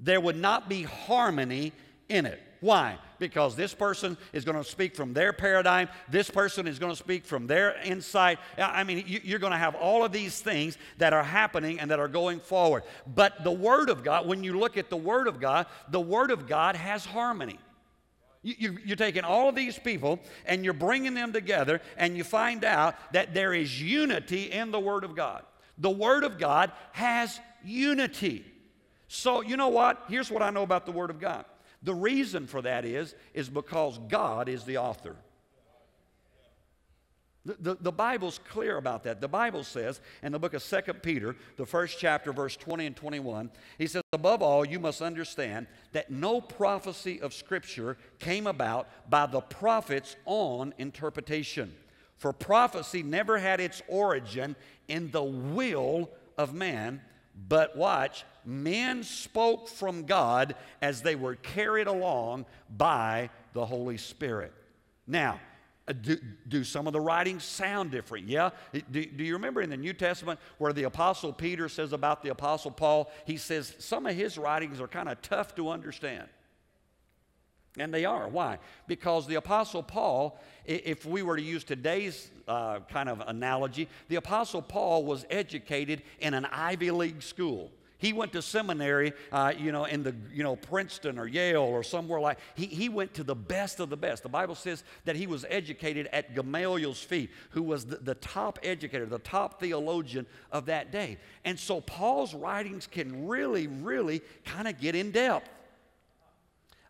There 0.00 0.20
would 0.20 0.34
not 0.34 0.68
be 0.68 0.82
harmony 0.82 1.72
in 2.08 2.26
it. 2.26 2.42
Why? 2.60 2.98
Because 3.20 3.54
this 3.54 3.72
person 3.72 4.18
is 4.32 4.44
going 4.44 4.56
to 4.56 4.64
speak 4.64 4.96
from 4.96 5.12
their 5.12 5.32
paradigm. 5.32 5.88
This 6.08 6.28
person 6.28 6.66
is 6.66 6.80
going 6.80 6.90
to 6.90 6.96
speak 6.96 7.24
from 7.24 7.46
their 7.46 7.80
insight. 7.82 8.40
I 8.58 8.82
mean 8.82 9.04
you're 9.06 9.38
going 9.38 9.52
to 9.52 9.58
have 9.58 9.76
all 9.76 10.04
of 10.04 10.10
these 10.10 10.40
things 10.40 10.76
that 10.98 11.12
are 11.12 11.22
happening 11.22 11.78
and 11.78 11.92
that 11.92 12.00
are 12.00 12.08
going 12.08 12.40
forward. 12.40 12.82
But 13.06 13.44
the 13.44 13.52
word 13.52 13.90
of 13.90 14.02
god 14.02 14.26
when 14.26 14.42
you 14.42 14.58
look 14.58 14.76
at 14.76 14.90
the 14.90 14.96
word 14.96 15.28
of 15.28 15.38
god 15.38 15.66
the 15.90 16.00
word 16.00 16.32
of 16.32 16.48
god 16.48 16.74
has 16.74 17.04
harmony 17.04 17.60
you, 18.42 18.78
are 18.92 18.96
taking 18.96 19.24
all 19.24 19.48
of 19.48 19.54
these 19.54 19.78
people 19.78 20.20
and 20.46 20.64
you're 20.64 20.74
bringing 20.74 21.14
them 21.14 21.32
together, 21.32 21.80
and 21.96 22.16
you 22.16 22.24
find 22.24 22.64
out 22.64 22.94
that 23.12 23.34
there 23.34 23.52
is 23.52 23.80
unity 23.80 24.50
in 24.50 24.70
the 24.70 24.80
Word 24.80 25.04
of 25.04 25.16
God. 25.16 25.42
The 25.78 25.90
Word 25.90 26.24
of 26.24 26.38
God 26.38 26.72
has 26.92 27.40
unity. 27.64 28.44
So, 29.08 29.40
you 29.40 29.56
know 29.56 29.68
what? 29.68 30.04
Here's 30.08 30.30
what 30.30 30.42
I 30.42 30.50
know 30.50 30.62
about 30.62 30.86
the 30.86 30.92
Word 30.92 31.10
of 31.10 31.20
God. 31.20 31.44
The 31.82 31.94
reason 31.94 32.46
for 32.46 32.62
that 32.62 32.84
is, 32.84 33.14
is 33.34 33.48
because 33.48 33.98
God 34.08 34.48
is 34.48 34.64
the 34.64 34.78
author. 34.78 35.16
The, 37.44 37.76
the, 37.80 37.92
Bible's 37.92 38.40
clear 38.50 38.76
about 38.76 39.04
that. 39.04 39.20
The 39.20 39.28
Bible 39.28 39.64
says 39.64 40.00
in 40.22 40.32
the 40.32 40.38
book 40.38 40.52
of 40.52 40.62
2 40.62 40.92
Peter, 40.94 41.34
the 41.56 41.64
first 41.64 41.98
chapter, 41.98 42.32
verse 42.32 42.56
20 42.56 42.86
and 42.86 42.96
21, 42.96 43.50
he 43.78 43.86
says, 43.86 44.02
Above 44.12 44.42
all, 44.42 44.66
you 44.66 44.78
must 44.78 45.00
understand 45.00 45.66
that 45.92 46.10
no 46.10 46.40
prophecy 46.40 47.20
of 47.22 47.32
Scripture 47.32 47.96
came 48.18 48.46
about 48.46 48.88
by 49.08 49.24
the 49.24 49.40
prophet's 49.40 50.16
own 50.26 50.74
interpretation. 50.76 51.74
For 52.18 52.32
prophecy 52.32 53.02
never 53.02 53.38
had 53.38 53.60
its 53.60 53.80
origin 53.88 54.56
in 54.88 55.10
the 55.10 55.22
will 55.22 56.10
of 56.36 56.52
man, 56.52 57.00
but 57.48 57.76
watch, 57.76 58.24
men 58.44 59.04
spoke 59.04 59.68
from 59.68 60.04
God 60.04 60.54
as 60.82 61.00
they 61.00 61.14
were 61.14 61.36
carried 61.36 61.86
along 61.86 62.44
by 62.76 63.30
the 63.52 63.64
Holy 63.64 63.96
Spirit. 63.96 64.52
Now, 65.06 65.40
do, 65.92 66.18
do, 66.46 66.64
some 66.64 66.86
of 66.86 66.92
the 66.92 67.00
writings 67.00 67.44
sound 67.44 67.90
different? 67.90 68.28
Yeah. 68.28 68.50
Do, 68.90 69.04
do, 69.04 69.24
you 69.24 69.34
remember 69.34 69.60
in 69.62 69.70
the 69.70 69.76
New 69.76 69.92
Testament 69.92 70.38
where 70.58 70.72
the 70.72 70.84
Apostle 70.84 71.32
Peter 71.32 71.68
says 71.68 71.92
about 71.92 72.22
the 72.22 72.30
Apostle 72.30 72.70
Paul, 72.70 73.10
he 73.24 73.36
says 73.36 73.74
some 73.78 74.06
of 74.06 74.14
his 74.14 74.38
writings 74.38 74.80
are 74.80 74.88
kind 74.88 75.08
of 75.08 75.20
tough 75.22 75.54
to 75.56 75.70
understand. 75.70 76.28
And 77.78 77.92
they 77.94 78.04
are. 78.04 78.28
Why? 78.28 78.58
Because 78.86 79.26
the 79.26 79.36
Apostle 79.36 79.82
Paul, 79.82 80.38
if 80.64 81.06
we 81.06 81.22
were 81.22 81.36
to 81.36 81.42
use 81.42 81.64
today's 81.64 82.30
uh, 82.46 82.80
kind 82.88 83.08
of 83.08 83.22
analogy, 83.26 83.88
the 84.08 84.16
Apostle 84.16 84.62
Paul 84.62 85.04
was 85.04 85.24
educated 85.30 86.02
in 86.18 86.34
an 86.34 86.44
Ivy 86.46 86.90
League 86.90 87.22
school. 87.22 87.70
He 87.98 88.12
went 88.12 88.32
to 88.32 88.42
seminary, 88.42 89.12
uh, 89.32 89.52
you 89.58 89.72
know, 89.72 89.84
in 89.84 90.04
the, 90.04 90.14
you 90.32 90.44
know, 90.44 90.54
Princeton 90.54 91.18
or 91.18 91.26
Yale 91.26 91.62
or 91.62 91.82
somewhere 91.82 92.20
like, 92.20 92.38
he, 92.54 92.66
he 92.66 92.88
went 92.88 93.14
to 93.14 93.24
the 93.24 93.34
best 93.34 93.80
of 93.80 93.90
the 93.90 93.96
best. 93.96 94.22
The 94.22 94.28
Bible 94.28 94.54
says 94.54 94.84
that 95.04 95.16
he 95.16 95.26
was 95.26 95.44
educated 95.48 96.08
at 96.12 96.36
Gamaliel's 96.36 97.02
feet, 97.02 97.30
who 97.50 97.62
was 97.62 97.86
the, 97.86 97.96
the 97.96 98.14
top 98.14 98.60
educator, 98.62 99.04
the 99.04 99.18
top 99.18 99.58
theologian 99.58 100.26
of 100.52 100.66
that 100.66 100.92
day. 100.92 101.18
And 101.44 101.58
so 101.58 101.80
Paul's 101.80 102.34
writings 102.34 102.86
can 102.86 103.26
really, 103.26 103.66
really 103.66 104.22
kind 104.44 104.68
of 104.68 104.80
get 104.80 104.94
in 104.94 105.10
depth. 105.10 105.48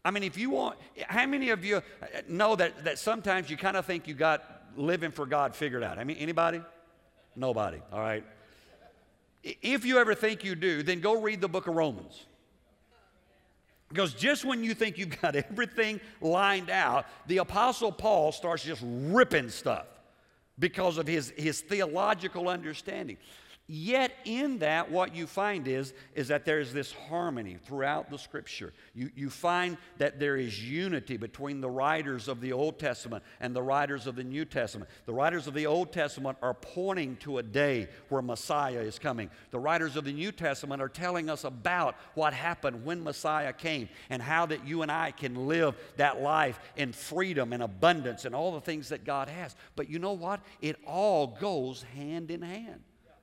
I 0.04 0.10
mean, 0.10 0.22
if 0.22 0.36
you 0.36 0.50
want, 0.50 0.78
how 1.08 1.26
many 1.26 1.48
of 1.50 1.64
you 1.64 1.82
know 2.28 2.54
that, 2.56 2.84
that 2.84 2.98
sometimes 2.98 3.48
you 3.48 3.56
kind 3.56 3.78
of 3.78 3.86
think 3.86 4.06
you 4.06 4.14
got 4.14 4.44
living 4.76 5.10
for 5.10 5.24
God 5.24 5.56
figured 5.56 5.82
out? 5.82 5.98
I 5.98 6.04
mean, 6.04 6.18
anybody? 6.18 6.60
Nobody, 7.34 7.80
all 7.92 8.00
right? 8.00 8.24
If 9.62 9.84
you 9.84 9.98
ever 9.98 10.14
think 10.14 10.44
you 10.44 10.54
do, 10.54 10.82
then 10.82 11.00
go 11.00 11.20
read 11.20 11.40
the 11.40 11.48
book 11.48 11.66
of 11.66 11.74
Romans. 11.74 12.26
Because 13.88 14.12
just 14.12 14.44
when 14.44 14.62
you 14.62 14.74
think 14.74 14.98
you've 14.98 15.20
got 15.20 15.34
everything 15.50 16.00
lined 16.20 16.70
out, 16.70 17.06
the 17.26 17.38
Apostle 17.38 17.92
Paul 17.92 18.32
starts 18.32 18.62
just 18.62 18.82
ripping 18.84 19.48
stuff 19.48 19.86
because 20.58 20.98
of 20.98 21.06
his, 21.06 21.32
his 21.36 21.60
theological 21.60 22.48
understanding. 22.48 23.16
Yet 23.70 24.12
in 24.24 24.60
that, 24.60 24.90
what 24.90 25.14
you 25.14 25.26
find 25.26 25.68
is, 25.68 25.92
is 26.14 26.28
that 26.28 26.46
there 26.46 26.58
is 26.58 26.72
this 26.72 26.90
harmony 26.90 27.58
throughout 27.66 28.08
the 28.08 28.16
scripture. 28.16 28.72
You, 28.94 29.10
you 29.14 29.28
find 29.28 29.76
that 29.98 30.18
there 30.18 30.38
is 30.38 30.64
unity 30.64 31.18
between 31.18 31.60
the 31.60 31.68
writers 31.68 32.28
of 32.28 32.40
the 32.40 32.54
Old 32.54 32.78
Testament 32.78 33.22
and 33.40 33.54
the 33.54 33.62
writers 33.62 34.06
of 34.06 34.16
the 34.16 34.24
New 34.24 34.46
Testament. 34.46 34.90
The 35.04 35.12
writers 35.12 35.46
of 35.46 35.52
the 35.52 35.66
Old 35.66 35.92
Testament 35.92 36.38
are 36.40 36.54
pointing 36.54 37.16
to 37.16 37.38
a 37.38 37.42
day 37.42 37.88
where 38.08 38.22
Messiah 38.22 38.80
is 38.80 38.98
coming. 38.98 39.28
The 39.50 39.58
writers 39.58 39.96
of 39.96 40.06
the 40.06 40.14
New 40.14 40.32
Testament 40.32 40.80
are 40.80 40.88
telling 40.88 41.28
us 41.28 41.44
about 41.44 41.94
what 42.14 42.32
happened 42.32 42.86
when 42.86 43.04
Messiah 43.04 43.52
came 43.52 43.90
and 44.08 44.22
how 44.22 44.46
that 44.46 44.66
you 44.66 44.80
and 44.80 44.90
I 44.90 45.10
can 45.10 45.46
live 45.46 45.76
that 45.98 46.22
life 46.22 46.58
in 46.76 46.94
freedom 46.94 47.52
and 47.52 47.62
abundance 47.62 48.24
and 48.24 48.34
all 48.34 48.52
the 48.52 48.62
things 48.62 48.88
that 48.88 49.04
God 49.04 49.28
has. 49.28 49.54
But 49.76 49.90
you 49.90 49.98
know 49.98 50.12
what? 50.12 50.40
It 50.62 50.76
all 50.86 51.36
goes 51.38 51.82
hand 51.94 52.30
in 52.30 52.40
hand. 52.40 52.80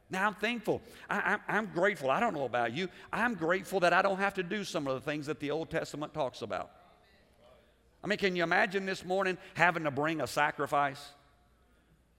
Now, 0.10 0.28
I'm 0.28 0.36
thankful. 0.36 0.82
I, 1.10 1.40
am 1.48 1.72
grateful. 1.74 2.12
I 2.12 2.20
don't 2.20 2.34
know 2.34 2.46
about 2.46 2.74
you. 2.74 2.90
I'm 3.12 3.34
grateful 3.34 3.80
that 3.80 3.92
I 3.92 4.02
don't 4.02 4.20
have 4.20 4.36
to 4.36 4.44
do 4.44 4.64
some 4.64 4.88
of 4.88 4.94
the 4.94 5.02
things 5.02 5.26
that 5.26 5.40
the 5.40 5.52
Old 5.52 5.72
Testament 5.72 6.14
talks 6.14 6.42
about. 6.42 6.72
I 8.04 8.08
mean, 8.08 8.20
can 8.20 8.36
you 8.36 8.44
imagine 8.44 8.86
this 8.86 9.04
morning 9.04 9.38
having 9.56 9.84
to 9.86 9.92
bring 9.92 10.22
a 10.22 10.28
sacrifice? 10.28 11.04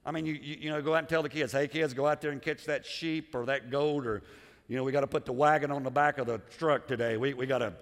I 0.05 0.11
mean, 0.11 0.26
you, 0.26 0.35
you, 0.35 0.57
you 0.62 0.71
know, 0.71 0.83
go 0.83 0.95
out 0.95 0.99
and 0.99 1.09
tell 1.09 1.23
the 1.23 1.28
kids, 1.28 1.52
hey, 1.52 1.69
kids, 1.69 1.95
go 1.95 2.07
out 2.07 2.21
there 2.21 2.33
and 2.33 2.43
catch 2.43 2.64
that 2.64 2.85
sheep 2.85 3.35
or 3.35 3.47
that 3.47 3.71
goat, 3.71 4.05
or, 4.05 4.23
you 4.66 4.76
know, 4.76 4.83
we 4.83 4.90
got 4.90 5.02
to 5.02 5.07
put 5.07 5.25
the 5.25 5.33
wagon 5.33 5.71
on 5.71 5.85
the 5.85 5.90
back 5.90 6.19
of 6.19 6.26
the 6.26 6.38
truck 6.59 6.88
today. 6.88 7.16
We, 7.16 7.35
we 7.35 7.47
got 7.47 7.59
to 7.59 7.73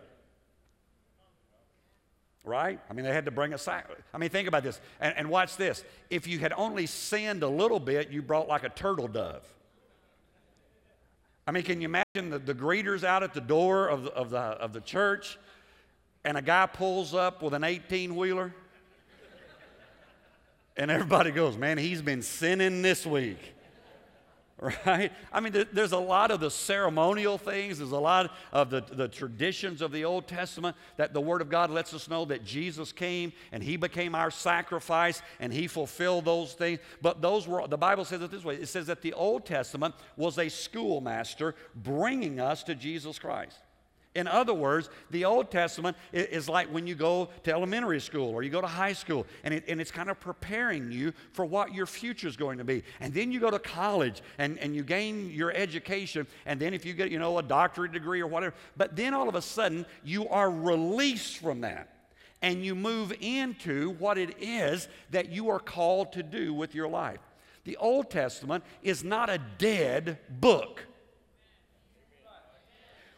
right? 2.44 2.78
I 2.88 2.92
mean, 2.92 3.04
they 3.04 3.12
had 3.12 3.24
to 3.24 3.30
bring 3.30 3.54
a 3.54 3.58
sack. 3.58 3.88
I 4.12 4.18
mean, 4.18 4.28
think 4.28 4.48
about 4.48 4.62
this. 4.62 4.78
And, 5.00 5.14
and, 5.16 5.30
watch 5.30 5.56
this. 5.56 5.82
If 6.10 6.26
you 6.26 6.38
had 6.38 6.52
only 6.52 6.86
sinned 6.86 7.42
a 7.42 7.48
little 7.48 7.80
bit, 7.80 8.10
you 8.10 8.20
brought 8.20 8.48
like 8.48 8.64
a 8.64 8.68
turtle 8.68 9.08
dove. 9.08 9.42
I 11.46 11.52
mean, 11.52 11.62
can 11.62 11.80
you 11.80 11.86
imagine 11.86 12.30
the, 12.30 12.38
the 12.38 12.54
greeters 12.54 13.04
out 13.04 13.22
at 13.22 13.34
the 13.34 13.40
door 13.40 13.88
of 13.88 14.04
the, 14.04 14.12
of, 14.12 14.30
the, 14.30 14.38
of 14.38 14.72
the 14.72 14.80
church 14.80 15.38
and 16.24 16.38
a 16.38 16.42
guy 16.42 16.66
pulls 16.66 17.14
up 17.14 17.42
with 17.42 17.54
an 17.54 17.64
18 17.64 18.16
wheeler? 18.16 18.54
And 20.76 20.90
everybody 20.90 21.30
goes, 21.30 21.56
man, 21.56 21.78
he's 21.78 22.02
been 22.02 22.22
sinning 22.22 22.82
this 22.82 23.06
week 23.06 23.53
right? 24.86 25.10
I 25.32 25.40
mean, 25.40 25.66
there's 25.72 25.92
a 25.92 25.98
lot 25.98 26.30
of 26.30 26.38
the 26.38 26.50
ceremonial 26.50 27.38
things, 27.38 27.78
there's 27.78 27.90
a 27.90 27.98
lot 27.98 28.30
of 28.52 28.70
the, 28.70 28.82
the 28.82 29.08
traditions 29.08 29.82
of 29.82 29.90
the 29.90 30.04
Old 30.04 30.28
Testament 30.28 30.76
that 30.96 31.12
the 31.12 31.20
Word 31.20 31.40
of 31.40 31.48
God 31.48 31.70
lets 31.70 31.92
us 31.92 32.08
know 32.08 32.24
that 32.26 32.44
Jesus 32.44 32.92
came 32.92 33.32
and 33.50 33.62
He 33.62 33.76
became 33.76 34.14
our 34.14 34.30
sacrifice 34.30 35.22
and 35.40 35.52
He 35.52 35.66
fulfilled 35.66 36.24
those 36.24 36.52
things. 36.52 36.78
But 37.02 37.20
those 37.20 37.48
were, 37.48 37.66
the 37.66 37.76
Bible 37.76 38.04
says 38.04 38.22
it 38.22 38.30
this 38.30 38.44
way 38.44 38.54
it 38.54 38.68
says 38.68 38.86
that 38.86 39.02
the 39.02 39.12
Old 39.14 39.44
Testament 39.44 39.94
was 40.16 40.38
a 40.38 40.48
schoolmaster 40.48 41.56
bringing 41.74 42.38
us 42.38 42.62
to 42.64 42.76
Jesus 42.76 43.18
Christ. 43.18 43.58
In 44.14 44.28
other 44.28 44.54
words, 44.54 44.90
the 45.10 45.24
Old 45.24 45.50
Testament 45.50 45.96
is 46.12 46.48
like 46.48 46.72
when 46.72 46.86
you 46.86 46.94
go 46.94 47.30
to 47.42 47.52
elementary 47.52 48.00
school 48.00 48.30
or 48.30 48.44
you 48.44 48.50
go 48.50 48.60
to 48.60 48.66
high 48.66 48.92
school, 48.92 49.26
and, 49.42 49.52
it, 49.52 49.64
and 49.66 49.80
it's 49.80 49.90
kind 49.90 50.08
of 50.08 50.20
preparing 50.20 50.92
you 50.92 51.12
for 51.32 51.44
what 51.44 51.74
your 51.74 51.86
future 51.86 52.28
is 52.28 52.36
going 52.36 52.58
to 52.58 52.64
be. 52.64 52.84
And 53.00 53.12
then 53.12 53.32
you 53.32 53.40
go 53.40 53.50
to 53.50 53.58
college 53.58 54.22
and, 54.38 54.56
and 54.58 54.74
you 54.74 54.84
gain 54.84 55.30
your 55.30 55.52
education, 55.52 56.28
and 56.46 56.60
then 56.60 56.74
if 56.74 56.86
you 56.86 56.92
get, 56.92 57.10
you 57.10 57.18
know, 57.18 57.38
a 57.38 57.42
doctorate 57.42 57.92
degree 57.92 58.20
or 58.20 58.28
whatever, 58.28 58.54
but 58.76 58.94
then 58.94 59.14
all 59.14 59.28
of 59.28 59.34
a 59.34 59.42
sudden 59.42 59.84
you 60.04 60.28
are 60.28 60.50
released 60.50 61.38
from 61.38 61.62
that 61.62 61.88
and 62.40 62.64
you 62.64 62.74
move 62.74 63.12
into 63.20 63.90
what 63.92 64.18
it 64.18 64.36
is 64.38 64.86
that 65.10 65.30
you 65.30 65.48
are 65.48 65.58
called 65.58 66.12
to 66.12 66.22
do 66.22 66.52
with 66.52 66.74
your 66.74 66.86
life. 66.86 67.20
The 67.64 67.76
Old 67.78 68.10
Testament 68.10 68.62
is 68.82 69.02
not 69.02 69.30
a 69.30 69.40
dead 69.58 70.18
book. 70.28 70.84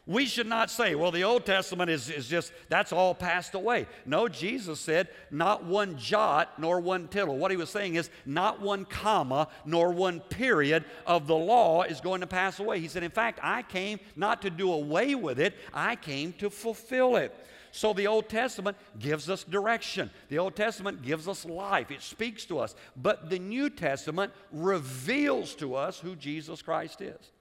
We 0.07 0.27
should 0.27 0.47
not 0.47 0.71
say, 0.71 0.95
well, 0.95 1.11
the 1.11 1.25
Old 1.25 1.45
Testament 1.45 1.91
is, 1.91 2.09
is 2.09 2.29
just, 2.29 2.53
that's 2.69 2.93
all 2.93 3.13
passed 3.13 3.55
away. 3.55 3.87
No, 4.05 4.29
Jesus 4.29 4.79
said, 4.79 5.09
not 5.33 5.65
one 5.65 5.99
jot 5.99 6.61
nor 6.61 6.79
one 6.79 7.09
tittle. 7.09 7.37
What 7.37 7.51
he 7.51 7.57
was 7.57 7.71
saying 7.71 7.97
is, 7.97 8.09
not 8.25 8.61
one 8.61 8.85
comma 8.85 9.49
nor 9.65 9.91
one 9.91 10.21
period 10.21 10.85
of 11.07 11.27
the 11.27 11.35
law 11.35 11.83
is 11.83 12.01
going 12.01 12.21
to 12.21 12.27
pass 12.29 12.61
away. 12.61 12.79
He 12.79 12.87
said, 12.87 13.03
in 13.03 13.11
fact, 13.11 13.41
I 13.43 13.63
came 13.63 13.99
not 14.15 14.43
to 14.43 14.51
do 14.51 14.73
away 14.73 15.17
with 15.17 15.41
it, 15.41 15.55
I 15.75 15.97
came 15.97 16.33
to 16.35 16.51
fulfill 16.51 17.17
it. 17.17 17.35
So 17.73 17.93
the 17.93 18.07
Old 18.07 18.29
Testament 18.29 18.77
gives 19.01 19.29
us 19.29 19.43
direction. 19.43 20.11
The 20.29 20.39
Old 20.39 20.55
Testament 20.55 21.03
gives 21.03 21.27
us 21.27 21.45
life. 21.45 21.91
It 21.91 22.01
speaks 22.01 22.45
to 22.47 22.61
us. 22.61 22.77
But 22.97 23.29
the 23.29 23.41
New 23.41 23.71
Testament 23.71 24.33
reveals 24.53 25.55
to 25.57 25.75
us 25.75 25.99
who 25.99 26.15
Jesus 26.15 26.63
Christ 26.63 27.01
is 27.01 27.33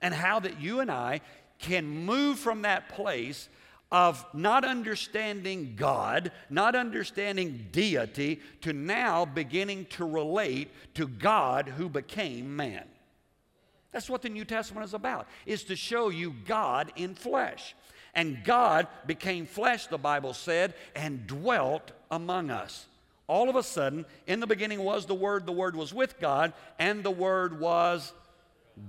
and 0.00 0.14
how 0.14 0.40
that 0.40 0.60
you 0.60 0.80
and 0.80 0.90
I 0.90 1.20
can 1.62 1.86
move 1.86 2.38
from 2.38 2.62
that 2.62 2.90
place 2.90 3.48
of 3.90 4.24
not 4.32 4.64
understanding 4.64 5.74
God, 5.76 6.32
not 6.48 6.74
understanding 6.74 7.68
deity, 7.72 8.40
to 8.62 8.72
now 8.72 9.24
beginning 9.24 9.86
to 9.90 10.04
relate 10.04 10.70
to 10.94 11.06
God 11.06 11.68
who 11.68 11.88
became 11.88 12.56
man. 12.56 12.84
That's 13.92 14.08
what 14.08 14.22
the 14.22 14.30
New 14.30 14.46
Testament 14.46 14.86
is 14.86 14.94
about, 14.94 15.28
is 15.44 15.64
to 15.64 15.76
show 15.76 16.08
you 16.08 16.34
God 16.46 16.90
in 16.96 17.14
flesh. 17.14 17.74
And 18.14 18.42
God 18.44 18.88
became 19.06 19.46
flesh, 19.46 19.86
the 19.86 19.98
Bible 19.98 20.32
said, 20.32 20.74
and 20.96 21.26
dwelt 21.26 21.92
among 22.10 22.50
us. 22.50 22.86
All 23.26 23.48
of 23.48 23.56
a 23.56 23.62
sudden, 23.62 24.04
in 24.26 24.40
the 24.40 24.46
beginning 24.46 24.82
was 24.82 25.06
the 25.06 25.14
Word, 25.14 25.46
the 25.46 25.52
Word 25.52 25.76
was 25.76 25.94
with 25.94 26.18
God, 26.18 26.52
and 26.78 27.02
the 27.02 27.10
Word 27.10 27.60
was 27.60 28.12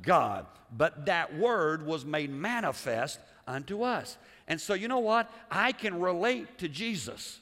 God. 0.02 0.46
But 0.76 1.06
that 1.06 1.36
word 1.38 1.86
was 1.86 2.06
made 2.06 2.32
manifest 2.32 3.20
unto 3.48 3.84
us. 3.84 4.18
And 4.48 4.60
so, 4.60 4.74
you 4.74 4.88
know 4.88 5.00
what? 5.00 5.32
I 5.52 5.72
can 5.72 6.00
relate 6.00 6.58
to 6.60 6.68
Jesus. 6.68 7.40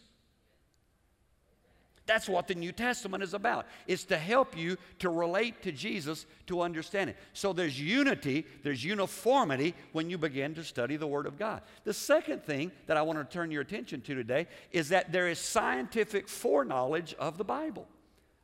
That's 2.05 2.27
what 2.27 2.47
the 2.47 2.55
New 2.55 2.71
Testament 2.71 3.23
is 3.23 3.33
about. 3.33 3.67
It's 3.87 4.03
to 4.05 4.17
help 4.17 4.57
you 4.57 4.77
to 4.99 5.09
relate 5.09 5.61
to 5.61 5.71
Jesus 5.71 6.25
to 6.47 6.61
understand 6.61 7.09
it. 7.09 7.17
So 7.31 7.53
there's 7.53 7.79
unity, 7.79 8.45
there's 8.63 8.83
uniformity 8.83 9.75
when 9.93 10.09
you 10.09 10.17
begin 10.17 10.53
to 10.55 10.63
study 10.63 10.97
the 10.97 11.07
Word 11.07 11.25
of 11.25 11.39
God. 11.39 11.61
The 11.83 11.93
second 11.93 12.43
thing 12.43 12.71
that 12.87 12.97
I 12.97 13.01
want 13.01 13.19
to 13.19 13.23
turn 13.23 13.51
your 13.51 13.61
attention 13.61 14.01
to 14.01 14.15
today 14.15 14.47
is 14.71 14.89
that 14.89 15.11
there 15.11 15.29
is 15.29 15.39
scientific 15.39 16.27
foreknowledge 16.27 17.13
of 17.13 17.37
the 17.37 17.45
Bible. 17.45 17.87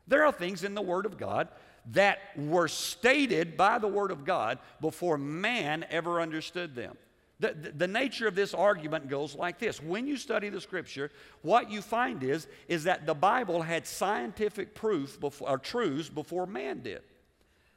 There 0.07 0.25
are 0.25 0.31
things 0.31 0.63
in 0.63 0.73
the 0.73 0.81
Word 0.81 1.05
of 1.05 1.17
God 1.17 1.49
that 1.91 2.19
were 2.35 2.67
stated 2.67 3.55
by 3.57 3.79
the 3.79 3.87
Word 3.87 4.11
of 4.11 4.25
God 4.25 4.59
before 4.81 5.17
man 5.17 5.85
ever 5.89 6.21
understood 6.21 6.75
them. 6.75 6.97
The, 7.39 7.53
the, 7.53 7.71
the, 7.71 7.87
nature 7.87 8.27
of 8.27 8.33
this 8.33 8.55
argument 8.55 9.09
goes 9.09 9.35
like 9.35 9.59
this 9.59 9.81
when 9.81 10.07
you 10.07 10.17
study 10.17 10.49
the 10.49 10.59
scripture 10.59 11.11
what 11.43 11.69
you 11.69 11.83
find 11.83 12.23
is 12.23 12.47
is 12.67 12.85
that 12.85 13.05
the 13.05 13.13
bible 13.13 13.61
had 13.61 13.85
scientific 13.85 14.73
proof 14.73 15.19
before, 15.19 15.47
or 15.47 15.59
truths 15.59 16.09
before 16.09 16.47
man 16.47 16.81
did 16.81 17.03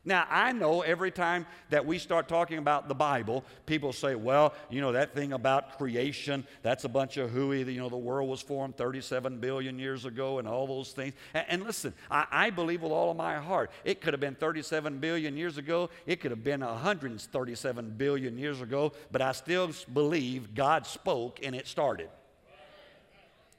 now, 0.02 0.26
I 0.30 0.52
know 0.52 0.80
every 0.80 1.10
time 1.10 1.44
that 1.68 1.84
we 1.84 1.98
start 1.98 2.26
talking 2.26 2.56
about 2.56 2.88
the 2.88 2.94
Bible, 2.94 3.44
people 3.66 3.92
say, 3.92 4.14
well, 4.14 4.54
you 4.70 4.80
know, 4.80 4.92
that 4.92 5.14
thing 5.14 5.34
about 5.34 5.76
creation, 5.76 6.46
that's 6.62 6.84
a 6.84 6.88
bunch 6.88 7.18
of 7.18 7.30
hooey. 7.30 7.70
You 7.70 7.80
know, 7.80 7.90
the 7.90 7.98
world 7.98 8.30
was 8.30 8.40
formed 8.40 8.78
37 8.78 9.40
billion 9.40 9.78
years 9.78 10.06
ago 10.06 10.38
and 10.38 10.48
all 10.48 10.66
those 10.66 10.92
things. 10.92 11.12
And, 11.34 11.44
and 11.50 11.64
listen, 11.64 11.92
I, 12.10 12.26
I, 12.30 12.48
believe 12.48 12.80
with 12.80 12.92
all 12.92 13.10
of 13.10 13.18
my 13.18 13.36
heart, 13.36 13.70
it 13.84 14.00
could 14.00 14.14
have 14.14 14.20
been 14.20 14.36
37 14.36 15.00
billion 15.00 15.36
years 15.36 15.58
ago, 15.58 15.90
it 16.06 16.20
could 16.20 16.30
have 16.30 16.42
been 16.42 16.60
137 16.62 17.94
billion 17.98 18.38
years 18.38 18.62
ago, 18.62 18.92
but 19.12 19.20
I 19.20 19.32
still 19.32 19.70
believe 19.92 20.54
God 20.54 20.86
spoke 20.86 21.40
and 21.42 21.54
it 21.54 21.66
started. 21.66 22.08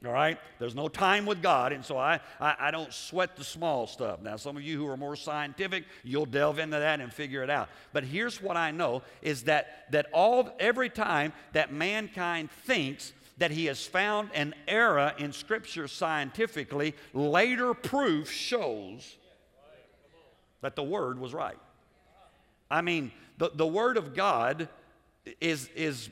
All 0.04 0.12
right? 0.12 0.38
There's 0.58 0.74
no 0.74 0.88
time 0.88 1.26
with 1.26 1.42
God, 1.42 1.72
and 1.72 1.84
so 1.84 1.96
I, 1.96 2.18
I, 2.40 2.56
I, 2.58 2.70
don't 2.72 2.92
sweat 2.92 3.36
the 3.36 3.44
small 3.44 3.86
stuff. 3.86 4.20
Now, 4.20 4.36
some 4.36 4.56
of 4.56 4.62
you 4.62 4.76
who 4.76 4.88
are 4.88 4.96
more 4.96 5.14
scientific, 5.14 5.84
you'll 6.02 6.26
delve 6.26 6.58
into 6.58 6.78
that 6.78 7.00
and 7.00 7.12
figure 7.12 7.42
it 7.44 7.50
out. 7.50 7.68
But 7.92 8.02
here's 8.02 8.42
what 8.42 8.56
I 8.56 8.72
know 8.72 9.02
is 9.22 9.44
that, 9.44 9.86
that 9.92 10.06
all 10.12 10.50
every 10.58 10.88
time 10.88 11.32
that 11.52 11.72
mankind 11.72 12.50
thinks 12.50 13.12
that 13.38 13.52
he 13.52 13.66
has 13.66 13.86
found 13.86 14.30
an 14.34 14.54
error 14.66 15.12
in 15.18 15.32
Scripture 15.32 15.86
scientifically, 15.86 16.94
later 17.12 17.72
proof 17.72 18.30
shows 18.30 19.16
that 20.62 20.74
the 20.74 20.82
Word 20.82 21.18
was 21.18 21.32
right. 21.32 21.58
I 22.70 22.80
mean, 22.80 23.12
the, 23.38 23.50
the 23.54 23.66
Word 23.66 23.96
of 23.96 24.14
God 24.14 24.68
is, 25.40 25.68
is, 25.74 26.10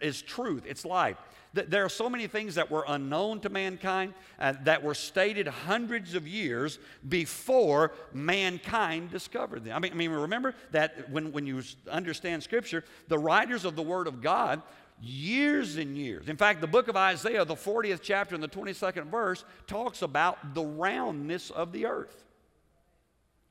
is 0.00 0.22
truth, 0.22 0.64
it's 0.66 0.84
life. 0.84 1.16
There 1.54 1.84
are 1.84 1.90
so 1.90 2.08
many 2.08 2.28
things 2.28 2.54
that 2.54 2.70
were 2.70 2.84
unknown 2.88 3.40
to 3.40 3.50
mankind 3.50 4.14
uh, 4.38 4.54
that 4.64 4.82
were 4.82 4.94
stated 4.94 5.46
hundreds 5.46 6.14
of 6.14 6.26
years 6.26 6.78
before 7.06 7.92
mankind 8.14 9.10
discovered 9.10 9.64
them. 9.64 9.76
I 9.76 9.78
mean, 9.78 9.92
I 9.92 9.94
mean 9.94 10.10
remember 10.10 10.54
that 10.70 11.10
when, 11.10 11.30
when 11.30 11.46
you 11.46 11.62
understand 11.90 12.42
Scripture, 12.42 12.84
the 13.08 13.18
writers 13.18 13.66
of 13.66 13.76
the 13.76 13.82
Word 13.82 14.06
of 14.06 14.22
God 14.22 14.62
years 15.02 15.76
and 15.76 15.96
years. 15.96 16.28
In 16.28 16.36
fact, 16.36 16.62
the 16.62 16.66
book 16.66 16.88
of 16.88 16.96
Isaiah, 16.96 17.44
the 17.44 17.54
40th 17.54 18.00
chapter 18.02 18.34
and 18.34 18.42
the 18.42 18.48
22nd 18.48 19.10
verse, 19.10 19.44
talks 19.66 20.00
about 20.00 20.54
the 20.54 20.62
roundness 20.62 21.50
of 21.50 21.72
the 21.72 21.84
earth. 21.84 22.24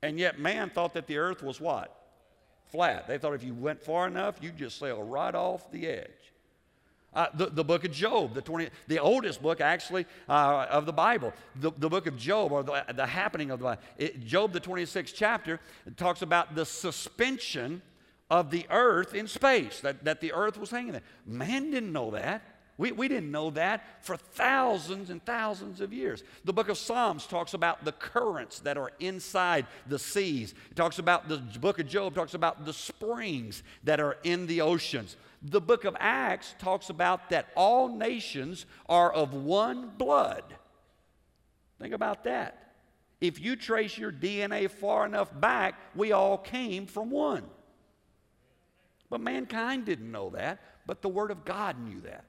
And 0.02 0.18
yet, 0.18 0.40
man 0.40 0.72
thought 0.72 0.94
that 0.96 1.06
the 1.06 1.18
earth 1.18 1.44
was 1.44 1.62
what? 1.62 2.01
Flat. 2.72 3.08
They 3.08 3.18
thought 3.18 3.34
if 3.34 3.44
you 3.44 3.54
went 3.54 3.82
far 3.82 4.08
enough, 4.08 4.36
you'd 4.42 4.58
just 4.58 4.80
sail 4.80 5.04
right 5.04 5.36
off 5.36 5.70
the 5.72 5.88
edge. 5.88 6.10
Uh, 7.14 7.28
the, 7.34 7.48
the 7.48 7.64
book 7.64 7.84
of 7.84 7.92
Job, 7.92 8.34
the, 8.34 8.42
20, 8.42 8.70
the 8.88 9.00
oldest 9.00 9.42
book 9.42 9.60
actually 9.60 10.06
uh, 10.30 10.68
of 10.70 10.86
the 10.86 10.94
Bible, 10.94 11.34
the, 11.58 11.72
the 11.78 11.90
book 11.90 12.08
of 12.08 12.16
Job, 12.16 12.54
or 12.54 12.64
the, 12.64 12.86
the 12.96 13.06
happening 13.06 13.52
of 13.52 13.60
the 13.60 13.66
Bible. 13.66 13.82
It, 13.98 14.26
Job, 14.26 14.54
the 14.54 14.62
26th 14.62 15.12
chapter, 15.14 15.60
talks 15.98 16.22
about 16.22 16.56
the 16.56 16.66
suspension 16.66 17.82
of 18.30 18.50
the 18.50 18.66
earth 18.70 19.14
in 19.14 19.28
space, 19.28 19.82
that, 19.82 20.06
that 20.06 20.22
the 20.22 20.32
earth 20.32 20.58
was 20.58 20.72
hanging 20.72 20.94
there. 20.94 21.02
Man 21.26 21.72
didn't 21.72 21.92
know 21.92 22.12
that. 22.12 22.42
We, 22.78 22.92
we 22.92 23.08
didn't 23.08 23.32
know 23.32 23.52
that 23.52 24.04
for 24.06 24.18
thousands 24.18 25.10
and 25.10 25.24
thousands 25.24 25.82
of 25.82 25.94
years. 25.94 26.24
The 26.46 26.54
book 26.54 26.70
of 26.70 26.78
Psalms 26.78 27.28
talks 27.28 27.54
about 27.54 27.86
the 27.86 27.92
currents 27.92 28.60
that 28.62 28.78
are 28.78 28.92
inside 29.00 29.68
the 29.88 30.00
seas. 30.00 30.54
It 30.72 30.76
talks 30.76 30.98
about 30.98 31.28
the 31.28 31.38
book 31.38 31.80
of 31.80 31.88
Job 31.88 32.16
talks 32.16 32.34
about 32.34 32.66
the 32.66 32.74
springs 32.74 33.62
that 33.84 34.00
are 34.00 34.18
in 34.24 34.48
the 34.48 34.62
oceans. 34.62 35.16
The 35.44 35.62
book 35.62 35.86
of 35.86 35.96
Acts 36.00 36.56
talks 36.60 36.90
about 36.90 37.30
that 37.30 37.50
all 37.56 37.88
nations 37.88 38.66
are 38.88 39.12
of 39.12 39.34
one 39.34 39.92
blood. 39.98 40.44
Think 41.80 41.94
about 41.94 42.24
that. 42.24 42.74
If 43.20 43.40
you 43.40 43.56
trace 43.56 43.98
your 43.98 44.12
DNA 44.12 44.70
far 44.70 45.06
enough 45.06 45.30
back, 45.40 45.76
we 45.96 46.12
all 46.12 46.38
came 46.38 46.88
from 46.88 47.12
one. 47.12 47.44
But 49.10 49.22
mankind 49.22 49.86
didn't 49.86 50.12
know 50.12 50.32
that, 50.32 50.62
but 50.88 51.02
the 51.02 51.10
Word 51.10 51.32
of 51.32 51.44
God 51.46 51.80
knew 51.80 52.02
that. 52.02 52.26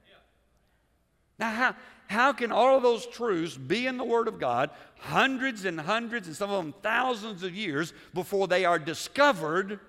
Now, 1.43 1.51
how, 1.51 1.75
how 2.07 2.31
can 2.31 2.53
all 2.53 2.77
of 2.77 2.83
those 2.83 3.05
truths 3.05 3.57
be 3.57 3.85
in 3.85 3.97
the 3.97 4.05
Word 4.05 4.29
of 4.29 4.39
God 4.39 4.69
hundreds 4.99 5.65
and 5.65 5.77
hundreds 5.77 6.27
and 6.27 6.35
some 6.35 6.49
of 6.49 6.63
them 6.63 6.73
thousands 6.81 7.43
of 7.43 7.53
years 7.53 7.93
before 8.13 8.47
they 8.47 8.63
are 8.63 8.79
discovered 8.79 9.81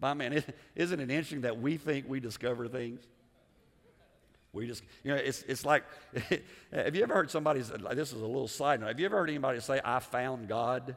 by 0.00 0.14
man? 0.14 0.42
Isn't 0.74 0.98
it 0.98 1.08
interesting 1.08 1.42
that 1.42 1.60
we 1.60 1.76
think 1.76 2.08
we 2.08 2.18
discover 2.18 2.66
things? 2.66 3.06
We 4.52 4.66
just, 4.66 4.82
you 5.04 5.12
know, 5.12 5.18
it's, 5.18 5.42
it's 5.42 5.64
like, 5.64 5.84
have 6.72 6.96
you 6.96 7.04
ever 7.04 7.14
heard 7.14 7.30
somebody, 7.30 7.62
say, 7.62 7.74
this 7.94 8.12
is 8.12 8.20
a 8.20 8.26
little 8.26 8.48
side 8.48 8.80
note, 8.80 8.88
have 8.88 8.98
you 8.98 9.06
ever 9.06 9.18
heard 9.18 9.30
anybody 9.30 9.60
say, 9.60 9.80
I 9.84 10.00
found 10.00 10.48
God? 10.48 10.96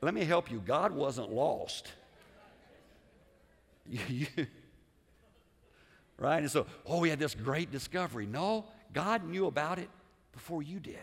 Let 0.00 0.14
me 0.14 0.24
help 0.24 0.50
you. 0.50 0.58
God 0.58 0.92
wasn't 0.92 1.32
lost. 1.32 1.92
You, 4.08 4.26
right? 6.22 6.38
And 6.38 6.50
so, 6.50 6.66
oh, 6.86 7.00
we 7.00 7.10
had 7.10 7.18
this 7.18 7.34
great 7.34 7.70
discovery. 7.70 8.26
No, 8.26 8.64
God 8.92 9.24
knew 9.28 9.46
about 9.46 9.78
it 9.78 9.90
before 10.32 10.62
you 10.62 10.78
did. 10.78 10.96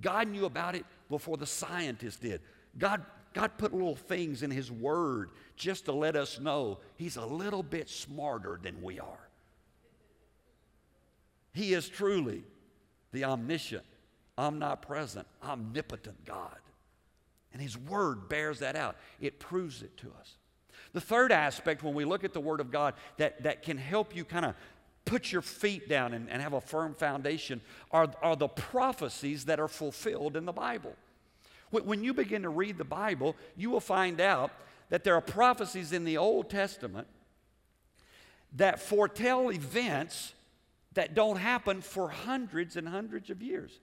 God 0.00 0.28
knew 0.28 0.44
about 0.44 0.74
it 0.74 0.84
before 1.08 1.36
the 1.36 1.46
scientists 1.46 2.16
did. 2.16 2.40
God 2.78 3.04
God 3.34 3.58
put 3.58 3.74
little 3.74 3.96
things 3.96 4.44
in 4.44 4.50
His 4.50 4.70
Word 4.70 5.30
just 5.56 5.86
to 5.86 5.92
let 5.92 6.14
us 6.14 6.38
know 6.38 6.78
He's 6.96 7.16
a 7.16 7.26
little 7.26 7.64
bit 7.64 7.88
smarter 7.88 8.60
than 8.62 8.80
we 8.80 9.00
are. 9.00 9.28
He 11.52 11.74
is 11.74 11.88
truly 11.88 12.44
the 13.12 13.24
omniscient, 13.24 13.84
omnipresent, 14.38 15.26
omnipotent 15.42 16.24
God. 16.24 16.58
And 17.52 17.60
His 17.60 17.76
Word 17.76 18.28
bears 18.28 18.60
that 18.60 18.76
out, 18.76 18.96
it 19.20 19.40
proves 19.40 19.82
it 19.82 19.96
to 19.98 20.12
us. 20.20 20.36
The 20.94 21.00
third 21.00 21.32
aspect, 21.32 21.82
when 21.82 21.92
we 21.92 22.06
look 22.06 22.24
at 22.24 22.32
the 22.32 22.40
Word 22.40 22.60
of 22.60 22.70
God, 22.70 22.94
that, 23.18 23.42
that 23.42 23.62
can 23.62 23.76
help 23.76 24.16
you 24.16 24.24
kind 24.24 24.46
of 24.46 24.54
put 25.04 25.30
your 25.30 25.42
feet 25.42 25.88
down 25.88 26.14
and, 26.14 26.30
and 26.30 26.40
have 26.40 26.54
a 26.54 26.60
firm 26.60 26.94
foundation, 26.94 27.60
are, 27.90 28.10
are 28.22 28.36
the 28.36 28.48
prophecies 28.48 29.44
that 29.44 29.60
are 29.60 29.68
fulfilled 29.68 30.36
in 30.36 30.46
the 30.46 30.52
Bible. 30.52 30.94
When 31.70 32.04
you 32.04 32.14
begin 32.14 32.42
to 32.42 32.48
read 32.48 32.78
the 32.78 32.84
Bible, 32.84 33.36
you 33.56 33.68
will 33.68 33.80
find 33.80 34.20
out 34.20 34.52
that 34.90 35.02
there 35.02 35.16
are 35.16 35.20
prophecies 35.20 35.92
in 35.92 36.04
the 36.04 36.16
Old 36.16 36.48
Testament 36.48 37.08
that 38.54 38.80
foretell 38.80 39.50
events 39.50 40.32
that 40.92 41.14
don't 41.14 41.38
happen 41.38 41.80
for 41.80 42.08
hundreds 42.08 42.76
and 42.76 42.88
hundreds 42.88 43.28
of 43.28 43.42
years, 43.42 43.80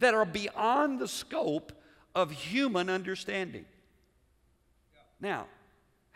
that 0.00 0.12
are 0.12 0.24
beyond 0.24 0.98
the 0.98 1.06
scope 1.06 1.72
of 2.16 2.32
human 2.32 2.90
understanding. 2.90 3.64
Now, 5.20 5.46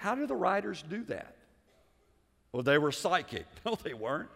how 0.02 0.16
do 0.16 0.26
the 0.26 0.34
writers 0.34 0.82
do 0.90 1.04
that? 1.04 1.36
Well, 2.50 2.64
they 2.64 2.76
were 2.76 2.90
psychic. 2.90 3.46
No, 3.64 3.76
they 3.76 3.94
weren't. 3.94 4.28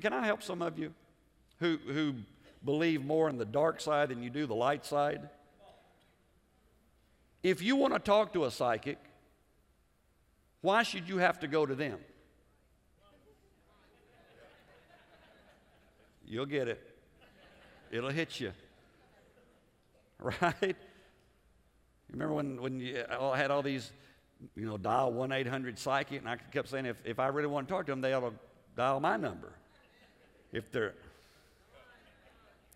Can 0.00 0.14
I 0.14 0.24
help 0.24 0.42
some 0.42 0.62
of 0.62 0.78
you 0.78 0.94
who, 1.58 1.76
who 1.86 2.14
believe 2.64 3.04
more 3.04 3.28
in 3.28 3.36
the 3.36 3.44
dark 3.44 3.82
side 3.82 4.08
than 4.08 4.22
you 4.22 4.30
do 4.30 4.46
the 4.46 4.54
light 4.54 4.86
side? 4.86 5.28
If 7.42 7.60
you 7.60 7.76
want 7.76 7.92
to 7.92 7.98
talk 7.98 8.32
to 8.32 8.46
a 8.46 8.50
psychic, 8.50 8.96
why 10.62 10.82
should 10.82 11.10
you 11.10 11.18
have 11.18 11.40
to 11.40 11.46
go 11.46 11.66
to 11.66 11.74
them? 11.74 11.98
You'll 16.24 16.46
get 16.46 16.68
it. 16.68 16.82
It'll 17.90 18.08
hit 18.08 18.40
you. 18.40 18.52
Right? 20.22 20.76
Remember 22.12 22.34
when, 22.34 22.60
when 22.60 22.80
you 22.80 22.98
uh, 22.98 23.32
had 23.32 23.50
all 23.50 23.62
these, 23.62 23.92
you 24.56 24.66
know, 24.66 24.76
dial 24.76 25.12
1 25.12 25.32
800 25.32 25.78
psychic, 25.78 26.20
and 26.20 26.28
I 26.28 26.36
kept 26.36 26.68
saying, 26.68 26.86
if, 26.86 26.96
if 27.04 27.18
I 27.18 27.28
really 27.28 27.48
want 27.48 27.68
to 27.68 27.74
talk 27.74 27.86
to 27.86 27.92
them, 27.92 28.00
they 28.00 28.12
ought 28.12 28.20
to 28.20 28.32
dial 28.76 29.00
my 29.00 29.16
number. 29.16 29.52
If 30.52 30.70
they're, 30.72 30.94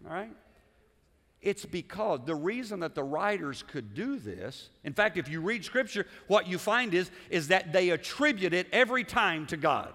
all 0.07 0.15
right? 0.15 0.31
It's 1.43 1.67
because 1.67 2.21
the 2.25 2.35
reason 2.35 2.81
that 2.81 2.95
the 2.95 3.03
writers 3.03 3.65
could 3.67 3.95
do 3.95 4.19
this, 4.19 4.71
in 4.83 4.95
fact, 4.95 5.19
if 5.19 5.29
you 5.29 5.41
read 5.41 5.65
Scripture, 5.65 6.07
what 6.27 6.47
you 6.47 6.57
find 6.57 6.95
is, 6.95 7.11
is 7.29 7.49
that 7.49 7.73
they 7.73 7.91
attribute 7.91 8.55
it 8.55 8.67
every 8.73 9.05
time 9.05 9.47
to 9.47 9.57
God. 9.57 9.93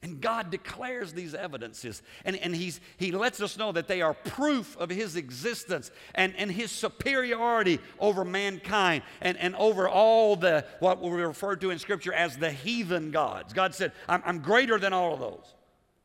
And 0.00 0.20
God 0.20 0.50
declares 0.50 1.12
these 1.12 1.34
evidences, 1.34 2.02
and, 2.24 2.36
and 2.36 2.54
he's, 2.54 2.80
He 2.98 3.10
lets 3.10 3.40
us 3.40 3.58
know 3.58 3.72
that 3.72 3.88
they 3.88 4.00
are 4.00 4.14
proof 4.14 4.76
of 4.76 4.90
His 4.90 5.16
existence 5.16 5.90
and, 6.14 6.36
and 6.36 6.52
His 6.52 6.70
superiority 6.70 7.80
over 7.98 8.24
mankind 8.24 9.02
and, 9.20 9.36
and 9.38 9.56
over 9.56 9.88
all 9.88 10.36
the, 10.36 10.64
what 10.78 11.02
we 11.02 11.10
refer 11.10 11.56
to 11.56 11.70
in 11.70 11.80
Scripture 11.80 12.12
as 12.12 12.36
the 12.36 12.52
heathen 12.52 13.10
gods. 13.10 13.52
God 13.52 13.74
said, 13.74 13.90
I'm, 14.08 14.22
I'm 14.24 14.38
greater 14.38 14.78
than 14.78 14.92
all 14.92 15.14
of 15.14 15.20
those. 15.20 15.54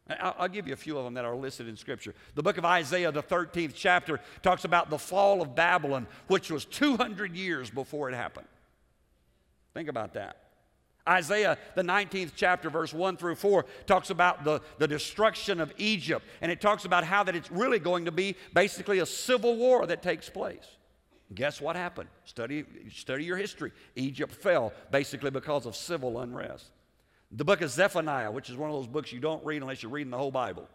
I'll, 0.09 0.35
I'll 0.39 0.49
give 0.49 0.67
you 0.67 0.73
a 0.73 0.77
few 0.77 0.97
of 0.97 1.05
them 1.05 1.13
that 1.13 1.25
are 1.25 1.35
listed 1.35 1.67
in 1.67 1.77
Scripture. 1.77 2.15
The 2.33 2.41
book 2.41 2.57
of 2.57 2.65
Isaiah, 2.65 3.11
the 3.11 3.21
13th 3.21 3.73
chapter, 3.75 4.19
talks 4.41 4.65
about 4.65 4.89
the 4.89 4.97
fall 4.97 5.39
of 5.39 5.53
Babylon, 5.53 6.07
which 6.27 6.49
was 6.49 6.65
200 6.65 7.35
years 7.35 7.69
before 7.69 8.09
it 8.09 8.15
happened. 8.15 8.47
Think 9.75 9.87
about 9.87 10.13
that. 10.15 10.37
Isaiah, 11.07 11.57
the 11.75 11.81
19th 11.81 12.31
chapter, 12.35 12.69
verse 12.69 12.93
1 12.93 13.17
through 13.17 13.35
4, 13.35 13.65
talks 13.85 14.09
about 14.09 14.43
the, 14.43 14.61
the 14.77 14.87
destruction 14.87 15.59
of 15.59 15.73
Egypt. 15.77 16.25
And 16.41 16.51
it 16.51 16.61
talks 16.61 16.85
about 16.85 17.03
how 17.03 17.23
that 17.23 17.35
it's 17.35 17.51
really 17.51 17.79
going 17.79 18.05
to 18.05 18.11
be 18.11 18.35
basically 18.53 18.99
a 18.99 19.05
civil 19.05 19.57
war 19.57 19.85
that 19.85 20.01
takes 20.01 20.29
place. 20.29 20.65
Guess 21.33 21.59
what 21.59 21.75
happened? 21.75 22.09
Study, 22.25 22.63
study 22.91 23.25
your 23.25 23.37
history. 23.37 23.71
Egypt 23.95 24.33
fell 24.33 24.71
basically 24.91 25.31
because 25.31 25.65
of 25.65 25.75
civil 25.75 26.19
unrest. 26.19 26.65
The 27.31 27.43
book 27.43 27.61
of 27.61 27.69
Zephaniah, 27.69 28.31
which 28.31 28.49
is 28.49 28.55
one 28.55 28.69
of 28.69 28.75
those 28.75 28.87
books 28.87 29.11
you 29.11 29.19
don't 29.19 29.43
read 29.43 29.61
unless 29.61 29.81
you're 29.81 29.91
reading 29.91 30.11
the 30.11 30.17
whole 30.17 30.31
Bible. 30.31 30.67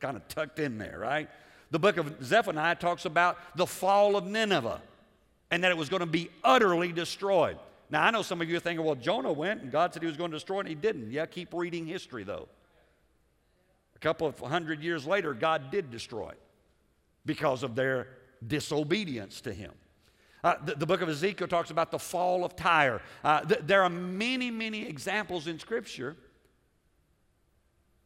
Kind 0.00 0.16
of 0.16 0.26
tucked 0.28 0.58
in 0.58 0.78
there, 0.78 0.98
right? 0.98 1.30
The 1.70 1.78
book 1.78 1.96
of 1.96 2.22
Zephaniah 2.22 2.74
talks 2.74 3.04
about 3.04 3.38
the 3.56 3.66
fall 3.66 4.16
of 4.16 4.26
Nineveh 4.26 4.82
and 5.50 5.62
that 5.64 5.70
it 5.70 5.76
was 5.76 5.88
going 5.88 6.00
to 6.00 6.06
be 6.06 6.30
utterly 6.42 6.92
destroyed. 6.92 7.56
Now, 7.90 8.04
I 8.04 8.10
know 8.10 8.22
some 8.22 8.42
of 8.42 8.50
you 8.50 8.56
are 8.56 8.60
thinking, 8.60 8.84
well, 8.84 8.94
Jonah 8.94 9.32
went 9.32 9.62
and 9.62 9.72
God 9.72 9.92
said 9.92 10.02
he 10.02 10.08
was 10.08 10.16
going 10.16 10.30
to 10.30 10.36
destroy 10.36 10.58
it, 10.58 10.60
and 10.60 10.68
he 10.68 10.74
didn't. 10.74 11.10
Yeah, 11.10 11.26
keep 11.26 11.54
reading 11.54 11.86
history, 11.86 12.24
though. 12.24 12.48
A 13.96 13.98
couple 13.98 14.26
of 14.26 14.38
hundred 14.38 14.82
years 14.82 15.06
later, 15.06 15.34
God 15.34 15.70
did 15.70 15.90
destroy 15.90 16.28
it 16.28 16.40
because 17.24 17.62
of 17.62 17.74
their 17.74 18.08
disobedience 18.46 19.40
to 19.42 19.52
him. 19.52 19.72
Uh, 20.44 20.54
the, 20.64 20.76
the, 20.76 20.86
book 20.86 21.00
of 21.00 21.08
Ezekiel 21.08 21.48
talks 21.48 21.70
about 21.70 21.90
the 21.90 21.98
fall 21.98 22.44
of 22.44 22.54
Tyre. 22.54 23.02
Uh, 23.24 23.40
th- 23.40 23.60
there 23.64 23.82
are 23.82 23.90
many, 23.90 24.52
many 24.52 24.86
examples 24.86 25.48
in 25.48 25.58
Scripture 25.58 26.16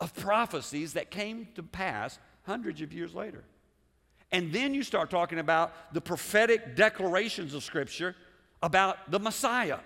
of 0.01 0.15
prophecies 0.15 0.95
that 0.95 1.11
came 1.11 1.49
to 1.55 1.63
pass 1.63 2.19
hundreds 2.45 2.81
of 2.81 2.93
years 2.93 3.15
later. 3.15 3.45
And 4.33 4.51
then 4.51 4.73
you 4.73 4.83
start 4.83 5.11
talking 5.11 5.39
about 5.39 5.93
the 5.93 6.01
prophetic 6.01 6.75
declarations 6.75 7.53
of 7.55 7.63
Scripture 7.63 8.17
about 8.63 9.11
the 9.11 9.19
Messiah. 9.19 9.79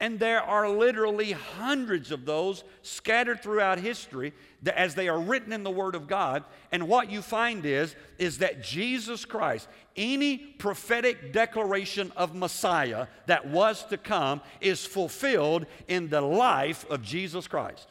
And 0.00 0.20
there 0.20 0.42
are 0.42 0.68
literally 0.68 1.32
hundreds 1.32 2.12
of 2.12 2.24
those 2.24 2.62
scattered 2.82 3.42
throughout 3.42 3.80
history 3.80 4.32
as 4.76 4.94
they 4.94 5.08
are 5.08 5.20
written 5.20 5.52
in 5.52 5.64
the 5.64 5.72
Word 5.72 5.96
of 5.96 6.06
God. 6.06 6.44
And 6.70 6.86
what 6.86 7.10
you 7.10 7.20
find 7.20 7.66
is, 7.66 7.96
is 8.16 8.38
that 8.38 8.62
Jesus 8.62 9.24
Christ, 9.24 9.68
any 9.96 10.36
prophetic 10.38 11.32
declaration 11.32 12.12
of 12.16 12.36
Messiah 12.36 13.08
that 13.26 13.48
was 13.48 13.84
to 13.86 13.96
come, 13.96 14.40
is 14.60 14.86
fulfilled 14.86 15.66
in 15.88 16.08
the 16.08 16.20
life 16.20 16.88
of 16.88 17.02
Jesus 17.02 17.48
Christ 17.48 17.88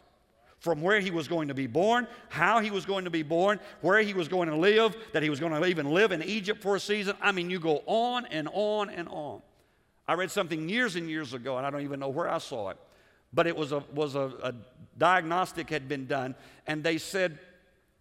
from 0.60 0.82
where 0.82 1.00
he 1.00 1.12
was 1.12 1.28
going 1.28 1.50
to 1.50 1.54
be 1.54 1.67
born, 1.67 2.08
how 2.30 2.60
he 2.60 2.72
was 2.72 2.86
going 2.86 3.06
to 3.06 3.12
be 3.12 3.24
born, 3.24 3.60
where 3.82 4.02
he 4.02 4.13
was 4.13 4.28
going 4.28 4.50
to 4.50 4.56
live, 4.56 4.96
that 5.13 5.22
he 5.22 5.30
was 5.30 5.39
going 5.39 5.52
to 5.54 5.65
even 5.67 5.91
live 5.91 6.12
in 6.12 6.24
Egypt 6.24 6.62
for 6.62 6.76
a 6.76 6.80
season. 6.80 7.15
I 7.22 7.32
mean, 7.32 7.50
you 7.50 7.60
go 7.60 7.84
on 7.86 8.26
and 8.28 8.50
on 8.52 8.89
and 8.89 9.08
on. 9.10 9.41
I 10.08 10.13
read 10.13 10.32
something 10.32 10.67
years 10.67 10.96
and 10.96 11.10
years 11.10 11.34
ago, 11.34 11.58
and 11.58 11.65
I 11.65 11.70
don't 11.70 11.82
even 11.82 12.00
know 12.00 12.10
where 12.10 12.30
I 12.30 12.39
saw 12.39 12.70
it, 12.70 12.78
but 13.34 13.46
it 13.46 13.56
was 13.56 13.72
a, 13.72 13.84
was 13.93 14.15
a, 14.15 14.32
a 14.41 14.54
diagnostic 14.98 15.70
had 15.70 15.88
been 15.88 16.08
done, 16.08 16.34
and 16.65 16.84
they 16.84 16.98
said 16.98 17.38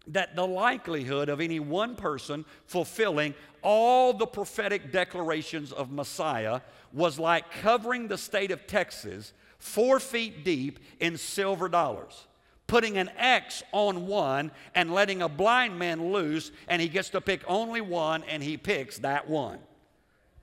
that 0.07 0.35
the 0.35 0.47
likelihood 0.47 1.29
of 1.29 1.41
any 1.41 1.59
one 1.59 1.95
person 1.95 2.45
fulfilling 2.65 3.35
all 3.61 4.13
the 4.13 4.25
prophetic 4.25 4.91
declarations 4.91 5.73
of 5.73 5.91
Messiah 5.91 6.61
was 6.93 7.19
like 7.19 7.51
covering 7.61 8.07
the 8.07 8.17
state 8.17 8.51
of 8.51 8.65
Texas 8.65 9.33
four 9.59 9.99
feet 9.99 10.45
deep 10.45 10.79
in 10.99 11.17
silver 11.17 11.67
dollars 11.67 12.27
putting 12.67 12.97
an 12.97 13.09
X 13.17 13.63
on 13.71 14.07
one 14.07 14.51
and 14.75 14.93
letting 14.93 15.21
a 15.21 15.29
blind 15.29 15.79
man 15.79 16.11
loose, 16.11 16.51
and 16.67 16.81
he 16.81 16.89
gets 16.89 17.09
to 17.09 17.21
pick 17.21 17.41
only 17.47 17.81
one, 17.81 18.23
and 18.25 18.43
he 18.43 18.57
picks 18.57 18.99
that 18.99 19.29
one. 19.29 19.59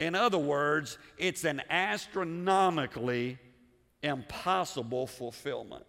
In 0.00 0.14
other 0.14 0.38
words, 0.38 0.98
it's 1.18 1.44
an 1.44 1.62
astronomically 1.70 3.38
impossible 4.02 5.06
fulfillment. 5.06 5.84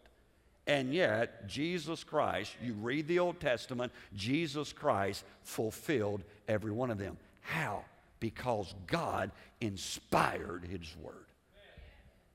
And 0.67 0.93
yet, 0.93 1.47
Jesus 1.47 2.03
Christ, 2.03 2.55
you 2.63 2.73
read 2.73 3.07
the 3.07 3.19
Old 3.19 3.39
Testament, 3.39 3.91
Jesus 4.15 4.73
Christ 4.73 5.23
fulfilled 5.43 6.23
every 6.47 6.71
one 6.71 6.91
of 6.91 6.97
them. 6.97 7.17
How? 7.41 7.85
Because 8.19 8.73
God 8.87 9.31
inspired 9.61 10.65
His 10.65 10.95
Word. 11.01 11.25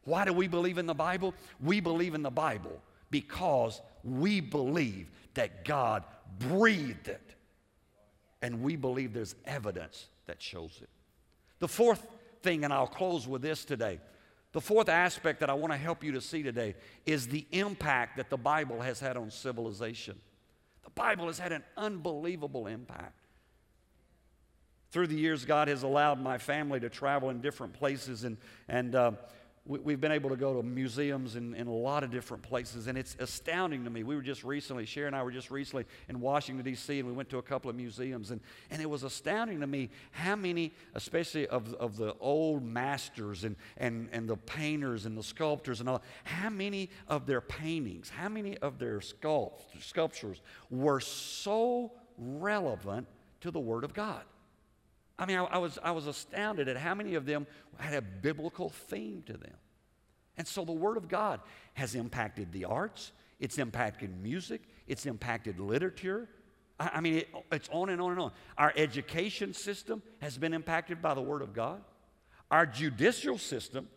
Why 0.05 0.25
do 0.25 0.33
we 0.33 0.49
believe 0.49 0.79
in 0.79 0.87
the 0.87 0.95
Bible? 0.95 1.35
We 1.61 1.81
believe 1.81 2.15
in 2.15 2.23
the 2.23 2.31
Bible 2.31 2.81
because 3.11 3.81
we 4.05 4.41
believe 4.41 5.11
that 5.35 5.65
God 5.65 6.05
breathed 6.39 7.09
it. 7.09 7.35
And 8.43 8.63
we 8.63 8.77
believe 8.77 9.13
there's 9.13 9.35
evidence 9.45 10.09
that 10.27 10.41
shows 10.41 10.79
it. 10.83 10.89
The 11.59 11.69
fourth 11.69 12.07
thing, 12.43 12.65
and 12.65 12.73
I'll 12.73 12.87
close 12.87 13.29
with 13.29 13.43
this 13.43 13.65
today. 13.65 14.01
The 14.53 14.61
fourth 14.61 14.89
aspect 14.89 15.41
that 15.41 15.51
I 15.51 15.55
want 15.55 15.73
to 15.73 15.77
help 15.77 16.03
you 16.03 16.13
to 16.13 16.21
see 16.21 16.43
today 16.43 16.75
is 17.07 17.29
the 17.29 17.47
impact 17.53 18.17
that 18.17 18.31
the 18.31 18.37
Bible 18.37 18.81
has 18.81 18.99
had 18.99 19.17
on 19.17 19.31
civilization. 19.31 20.19
The 20.83 20.91
Bible 20.91 21.27
has 21.27 21.39
had 21.39 21.53
an 21.53 21.63
unbelievable 21.77 22.67
impact. 22.67 23.15
Through 24.91 25.07
the 25.07 25.17
years, 25.17 25.45
God 25.45 25.69
has 25.69 25.85
allowed 25.85 26.21
my 26.21 26.39
family 26.39 26.81
to 26.81 26.89
travel 26.89 27.31
in 27.31 27.41
different 27.41 27.75
places, 27.75 28.25
and, 28.25 28.37
and 28.69 28.95
uh, 28.97 29.13
we, 29.79 29.93
have 29.93 30.01
been 30.01 30.11
able 30.11 30.31
to 30.31 30.37
go 30.37 30.55
to 30.55 30.63
museums 30.65 31.37
in, 31.37 31.55
in 31.55 31.69
a 31.69 31.73
lot 31.73 32.03
of 32.03 32.11
different 32.11 32.43
places, 32.43 32.89
and 32.89 32.99
it's 32.99 33.15
astounding 33.21 33.85
to 33.85 33.91
me. 33.91 34.03
We 34.03 34.17
were 34.17 34.23
just 34.23 34.43
recently, 34.43 34.85
Sherry 34.85 35.07
and 35.07 35.15
I 35.15 35.23
were 35.23 35.31
just 35.31 35.51
recently 35.51 35.85
in 36.09 36.21
Washington, 36.21 36.65
D.C., 36.65 36.99
and 36.99 37.07
we 37.07 37.15
went 37.15 37.29
to 37.31 37.39
a 37.39 37.43
couple 37.43 37.71
of 37.71 37.77
museums, 37.77 38.33
and, 38.33 38.41
and 38.71 38.83
it 38.83 38.91
was 38.91 39.05
astounding 39.05 39.61
to 39.61 39.69
me 39.69 39.91
how 40.11 40.35
many, 40.35 40.73
especially 40.95 41.47
of, 41.47 41.73
of 41.75 41.97
the 41.97 42.17
old 42.19 42.65
masters 42.65 43.45
and, 43.45 43.55
and, 43.77 44.09
and 44.11 44.29
the 44.29 44.37
painters 44.37 45.07
and 45.07 45.17
the 45.17 45.23
sculptors 45.23 45.79
and 45.79 45.89
all, 45.89 46.03
how 46.25 46.51
many 46.51 46.91
of 47.07 47.27
their 47.27 47.41
paintings, 47.41 48.11
how 48.11 48.29
many 48.29 48.59
of 48.59 48.81
their 48.81 48.99
sculpt, 48.99 49.61
sculptures 49.81 50.41
were 50.69 50.99
so 50.99 51.93
relevant 52.19 53.07
to 53.41 53.53
the 53.53 53.61
Word 53.61 53.85
of 53.85 53.95
God. 53.95 54.23
I 55.21 55.27
mean, 55.27 55.37
I, 55.37 55.45
I, 55.45 55.59
was, 55.59 55.79
I 55.85 55.91
was 55.91 56.07
astounded 56.07 56.67
at 56.67 56.79
how 56.79 56.95
many 56.95 57.15
of 57.15 57.27
them 57.27 57.47
had 57.77 57.95
a 57.95 58.01
biblical 58.01 58.71
theme 58.71 59.23
to 59.27 59.35
them. 59.35 59.55
And 60.39 60.49
so 60.49 60.65
the 60.65 60.73
Word 60.73 60.97
of 60.97 61.09
God 61.09 61.41
has 61.75 61.95
impacted 61.95 62.51
the 62.53 62.65
arts, 62.65 63.13
it's 63.39 63.59
impacted 63.59 64.23
music, 64.23 64.63
it's 64.89 65.05
impacted 65.05 65.61
literature. 65.61 66.27
I, 66.79 66.91
I 66.95 67.01
mean, 67.03 67.17
it, 67.17 67.29
it's 67.53 67.69
on 67.71 67.91
and 67.91 68.01
on 68.01 68.13
and 68.13 68.21
on. 68.21 68.33
Our 68.57 68.73
education 68.77 69.53
system 69.53 70.03
has 70.21 70.39
been 70.39 70.55
impacted 70.55 71.03
by 71.03 71.13
the 71.13 71.21
Word 71.21 71.43
of 71.43 71.53
God. 71.53 71.83
Our 72.51 72.65
judicial 72.65 73.37
system, 73.37 73.89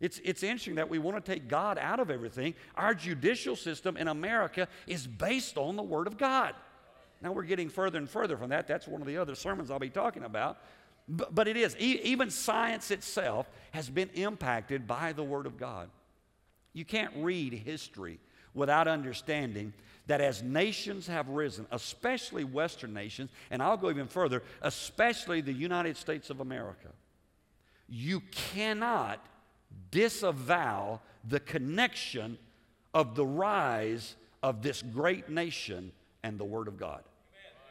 it's, 0.00 0.20
it's 0.24 0.42
interesting 0.42 0.76
that 0.76 0.88
we 0.88 0.98
want 0.98 1.22
to 1.22 1.32
take 1.32 1.48
God 1.48 1.76
out 1.76 2.00
of 2.00 2.10
everything. 2.10 2.54
Our 2.76 2.94
judicial 2.94 3.56
system 3.56 3.98
in 3.98 4.08
America 4.08 4.68
is 4.86 5.06
based 5.06 5.58
on 5.58 5.76
the 5.76 5.82
Word 5.82 6.06
of 6.06 6.16
God. 6.16 6.54
Now 7.22 7.32
we're 7.32 7.44
getting 7.44 7.68
further 7.68 7.98
and 7.98 8.08
further 8.08 8.36
from 8.36 8.50
that. 8.50 8.66
That's 8.66 8.88
one 8.88 9.00
of 9.00 9.06
the 9.06 9.16
other 9.16 9.34
sermons 9.34 9.70
I'll 9.70 9.78
be 9.78 9.90
talking 9.90 10.24
about. 10.24 10.58
But, 11.08 11.34
but 11.34 11.48
it 11.48 11.56
is. 11.56 11.76
E- 11.78 12.00
even 12.02 12.30
science 12.30 12.90
itself 12.90 13.48
has 13.72 13.88
been 13.88 14.10
impacted 14.14 14.86
by 14.86 15.12
the 15.12 15.22
Word 15.22 15.46
of 15.46 15.58
God. 15.58 15.88
You 16.72 16.84
can't 16.84 17.12
read 17.16 17.52
history 17.52 18.18
without 18.54 18.88
understanding 18.88 19.72
that 20.06 20.20
as 20.20 20.42
nations 20.42 21.06
have 21.06 21.28
risen, 21.28 21.66
especially 21.70 22.44
Western 22.44 22.92
nations, 22.92 23.30
and 23.50 23.62
I'll 23.62 23.76
go 23.76 23.90
even 23.90 24.08
further, 24.08 24.42
especially 24.62 25.40
the 25.40 25.52
United 25.52 25.96
States 25.96 26.28
of 26.28 26.40
America, 26.40 26.88
you 27.88 28.20
cannot 28.30 29.24
disavow 29.90 31.00
the 31.28 31.40
connection 31.40 32.36
of 32.94 33.14
the 33.14 33.24
rise 33.24 34.16
of 34.42 34.62
this 34.62 34.82
great 34.82 35.28
nation 35.28 35.92
and 36.22 36.38
the 36.38 36.44
Word 36.44 36.68
of 36.68 36.76
God. 36.76 37.02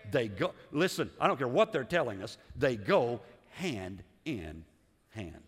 They 0.10 0.28
go, 0.28 0.54
listen, 0.72 1.10
I 1.20 1.28
don't 1.28 1.38
care 1.38 1.48
what 1.48 1.72
they're 1.72 1.84
telling 1.84 2.24
us, 2.24 2.38
they 2.56 2.76
go 2.76 3.22
hand 3.52 4.04
in 4.26 4.66
hand. 5.10 5.44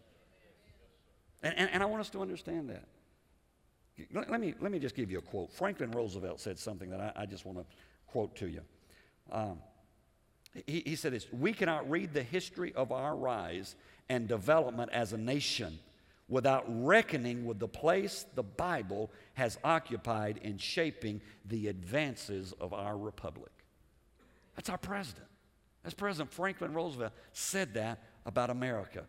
And, 1.41 1.57
and, 1.57 1.69
and 1.71 1.83
I 1.83 1.85
want 1.85 2.01
us 2.01 2.09
to 2.11 2.21
understand 2.21 2.69
that. 2.69 2.83
Let, 4.13 4.29
let, 4.31 4.39
me, 4.39 4.53
let 4.59 4.71
me 4.71 4.79
just 4.79 4.95
give 4.95 5.11
you 5.11 5.19
a 5.19 5.21
quote. 5.21 5.51
Franklin 5.51 5.91
Roosevelt 5.91 6.39
said 6.39 6.57
something 6.57 6.89
that 6.89 6.99
I, 6.99 7.23
I 7.23 7.25
just 7.25 7.45
want 7.45 7.59
to 7.59 7.65
quote 8.07 8.35
to 8.37 8.47
you. 8.47 8.61
Um, 9.31 9.59
he, 10.65 10.83
he 10.85 10.95
said 10.95 11.13
this 11.13 11.27
We 11.31 11.53
cannot 11.53 11.89
read 11.89 12.13
the 12.13 12.23
history 12.23 12.73
of 12.73 12.91
our 12.91 13.15
rise 13.15 13.75
and 14.09 14.27
development 14.27 14.91
as 14.91 15.13
a 15.13 15.17
nation 15.17 15.79
without 16.27 16.65
reckoning 16.67 17.45
with 17.45 17.59
the 17.59 17.67
place 17.67 18.25
the 18.35 18.43
Bible 18.43 19.11
has 19.33 19.57
occupied 19.63 20.39
in 20.41 20.57
shaping 20.57 21.21
the 21.45 21.67
advances 21.67 22.53
of 22.59 22.73
our 22.73 22.97
republic. 22.97 23.51
That's 24.55 24.69
our 24.69 24.77
president. 24.77 25.27
That's 25.83 25.95
President 25.95 26.31
Franklin 26.31 26.73
Roosevelt 26.73 27.11
said 27.33 27.73
that 27.73 27.99
about 28.25 28.49
America. 28.49 29.03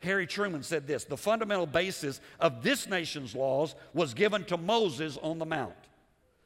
Harry 0.00 0.26
Truman 0.26 0.62
said 0.62 0.86
this 0.86 1.04
The 1.04 1.16
fundamental 1.16 1.66
basis 1.66 2.20
of 2.40 2.62
this 2.62 2.88
nation's 2.88 3.34
laws 3.34 3.74
was 3.94 4.14
given 4.14 4.44
to 4.44 4.56
Moses 4.56 5.18
on 5.22 5.38
the 5.38 5.46
Mount. 5.46 5.74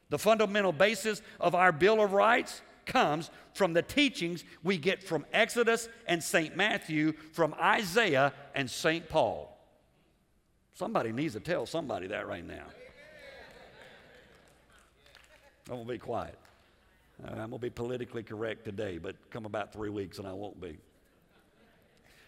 The 0.09 0.19
fundamental 0.19 0.71
basis 0.71 1.21
of 1.39 1.53
our 1.53 1.71
Bill 1.71 2.01
of 2.01 2.13
Rights 2.13 2.61
comes 2.85 3.29
from 3.53 3.73
the 3.73 3.81
teachings 3.81 4.45
we 4.63 4.77
get 4.77 5.03
from 5.03 5.25
Exodus 5.33 5.89
and 6.07 6.23
St. 6.23 6.55
Matthew, 6.55 7.11
from 7.33 7.53
Isaiah 7.55 8.33
and 8.55 8.69
St. 8.69 9.09
Paul. 9.09 9.53
Somebody 10.73 11.11
needs 11.11 11.33
to 11.33 11.39
tell 11.39 11.65
somebody 11.65 12.07
that 12.07 12.27
right 12.27 12.45
now. 12.45 12.65
To 15.65 15.83
be 15.83 15.97
quiet. 15.97 16.37
Uh, 17.23 17.31
I'm 17.31 17.35
going 17.37 17.51
to 17.51 17.57
be 17.59 17.69
politically 17.69 18.23
correct 18.23 18.65
today, 18.65 18.97
but 18.97 19.15
come 19.31 19.45
about 19.45 19.73
three 19.73 19.89
weeks 19.89 20.19
and 20.19 20.27
I 20.27 20.33
won't 20.33 20.61
be. 20.61 20.77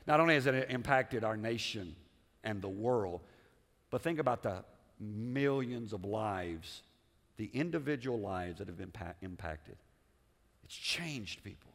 Not 0.08 0.20
only 0.20 0.34
has 0.34 0.48
it 0.48 0.68
impacted 0.70 1.24
our 1.24 1.38
nation 1.38 1.96
and 2.44 2.62
the 2.62 2.70
world, 2.70 3.22
but 3.92 4.02
think 4.02 4.20
about 4.20 4.42
the 4.42 4.64
millions 5.00 5.94
of 5.94 6.06
lives, 6.06 6.82
the 7.38 7.50
individual 7.54 8.20
lives 8.20 8.58
that 8.58 8.68
have 8.68 8.78
been 8.78 8.92
impacted. 9.22 9.78
It's 10.64 10.76
changed 10.76 11.44
people. 11.44 11.72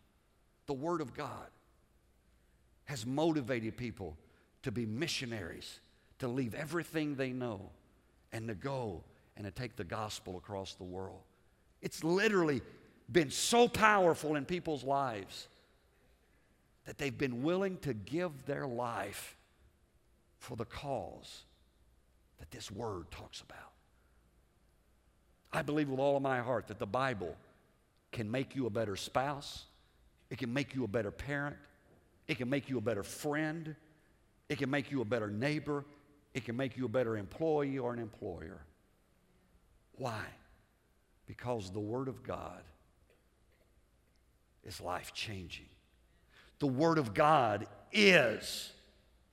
The 0.66 0.72
Word 0.72 1.00
of 1.00 1.14
God 1.14 1.48
has 2.86 3.06
motivated 3.06 3.76
people 3.76 4.16
to 4.62 4.72
be 4.72 4.86
missionaries, 4.86 5.80
to 6.18 6.28
leave 6.28 6.54
everything 6.54 7.14
they 7.14 7.30
know, 7.30 7.70
and 8.32 8.48
to 8.48 8.54
go 8.54 9.02
and 9.36 9.44
to 9.46 9.50
take 9.50 9.76
the 9.76 9.84
gospel 9.84 10.36
across 10.36 10.74
the 10.74 10.84
world. 10.84 11.20
It's 11.82 12.02
literally 12.02 12.62
been 13.10 13.30
so 13.30 13.68
powerful 13.68 14.36
in 14.36 14.44
people's 14.44 14.84
lives 14.84 15.48
that 16.86 16.98
they've 16.98 17.16
been 17.16 17.42
willing 17.42 17.78
to 17.78 17.94
give 17.94 18.46
their 18.46 18.66
life 18.66 19.36
for 20.38 20.56
the 20.56 20.64
cause 20.64 21.44
that 22.38 22.50
this 22.50 22.70
word 22.70 23.10
talks 23.10 23.40
about. 23.40 23.72
I 25.52 25.62
believe 25.62 25.88
with 25.88 26.00
all 26.00 26.16
of 26.16 26.22
my 26.22 26.40
heart 26.40 26.66
that 26.68 26.78
the 26.78 26.86
Bible 26.86 27.36
can 28.12 28.30
make 28.30 28.54
you 28.54 28.66
a 28.66 28.70
better 28.70 28.96
spouse, 28.96 29.64
it 30.30 30.38
can 30.38 30.52
make 30.52 30.74
you 30.74 30.84
a 30.84 30.88
better 30.88 31.10
parent, 31.10 31.56
it 32.28 32.38
can 32.38 32.50
make 32.50 32.68
you 32.68 32.78
a 32.78 32.80
better 32.80 33.02
friend, 33.02 33.74
it 34.48 34.58
can 34.58 34.70
make 34.70 34.90
you 34.90 35.00
a 35.00 35.04
better 35.04 35.28
neighbor, 35.28 35.84
it 36.34 36.44
can 36.44 36.56
make 36.56 36.76
you 36.76 36.84
a 36.84 36.88
better 36.88 37.16
employee 37.16 37.78
or 37.78 37.92
an 37.92 37.98
employer. 37.98 38.60
Why? 39.96 40.22
Because 41.26 41.70
the 41.70 41.80
Word 41.80 42.08
of 42.08 42.22
God 42.22 42.62
is 44.64 44.80
life 44.80 45.12
changing. 45.12 45.68
The 46.58 46.66
Word 46.66 46.98
of 46.98 47.14
God 47.14 47.66
is 47.92 48.72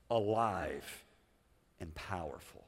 alive 0.10 1.04
and 1.80 1.94
powerful. 1.96 2.66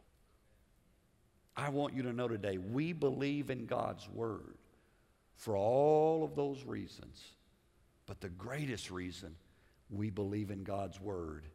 I 1.55 1.69
want 1.69 1.93
you 1.93 2.03
to 2.03 2.13
know 2.13 2.27
today 2.27 2.57
we 2.57 2.93
believe 2.93 3.49
in 3.49 3.65
God's 3.65 4.07
Word 4.09 4.55
for 5.35 5.55
all 5.55 6.23
of 6.23 6.35
those 6.35 6.63
reasons. 6.63 7.21
But 8.05 8.21
the 8.21 8.29
greatest 8.29 8.91
reason 8.91 9.35
we 9.89 10.09
believe 10.09 10.51
in 10.51 10.63
God's 10.63 10.99
Word 10.99 11.45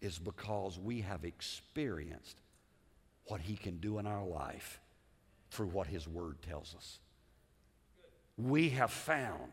is 0.00 0.18
because 0.18 0.78
we 0.78 1.02
have 1.02 1.24
experienced 1.24 2.40
what 3.26 3.40
He 3.40 3.56
can 3.56 3.78
do 3.78 3.98
in 3.98 4.06
our 4.06 4.24
life 4.24 4.80
through 5.50 5.68
what 5.68 5.86
His 5.86 6.08
Word 6.08 6.36
tells 6.42 6.74
us. 6.76 6.98
We 8.36 8.70
have 8.70 8.90
found 8.90 9.52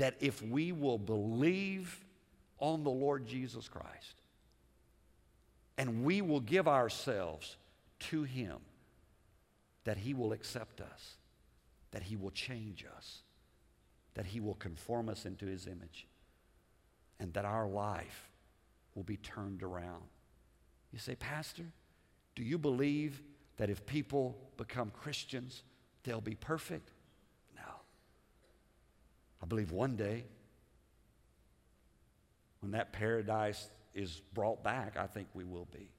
that 0.00 0.14
if 0.18 0.40
we 0.40 0.72
will 0.72 0.96
believe 0.96 2.02
on 2.58 2.84
the 2.84 2.90
Lord 2.90 3.26
Jesus 3.26 3.68
Christ 3.68 4.14
and 5.76 6.04
we 6.04 6.22
will 6.22 6.40
give 6.40 6.66
ourselves 6.66 7.58
to 7.98 8.22
Him, 8.22 8.56
that 9.84 9.98
He 9.98 10.14
will 10.14 10.32
accept 10.32 10.80
us, 10.80 11.16
that 11.90 12.02
He 12.02 12.16
will 12.16 12.30
change 12.30 12.86
us, 12.96 13.18
that 14.14 14.24
He 14.24 14.40
will 14.40 14.54
conform 14.54 15.10
us 15.10 15.26
into 15.26 15.44
His 15.44 15.66
image, 15.66 16.06
and 17.18 17.34
that 17.34 17.44
our 17.44 17.68
life 17.68 18.30
will 18.94 19.04
be 19.04 19.18
turned 19.18 19.62
around. 19.62 20.04
You 20.94 20.98
say, 20.98 21.14
Pastor, 21.14 21.66
do 22.34 22.42
you 22.42 22.56
believe 22.56 23.22
that 23.58 23.68
if 23.68 23.84
people 23.84 24.38
become 24.56 24.92
Christians, 24.98 25.62
they'll 26.04 26.22
be 26.22 26.36
perfect? 26.36 26.90
I 29.42 29.46
believe 29.46 29.72
one 29.72 29.96
day, 29.96 30.24
when 32.60 32.72
that 32.72 32.92
paradise 32.92 33.70
is 33.94 34.20
brought 34.34 34.62
back, 34.62 34.96
I 34.96 35.06
think 35.06 35.28
we 35.34 35.44
will 35.44 35.66
be. 35.72 35.90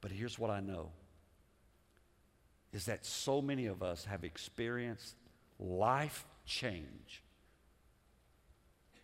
But 0.00 0.10
here's 0.10 0.38
what 0.38 0.50
I 0.50 0.60
know 0.60 0.90
is 2.72 2.86
that 2.86 3.06
so 3.06 3.40
many 3.40 3.66
of 3.66 3.82
us 3.82 4.04
have 4.04 4.24
experienced 4.24 5.14
life 5.58 6.24
change 6.44 7.22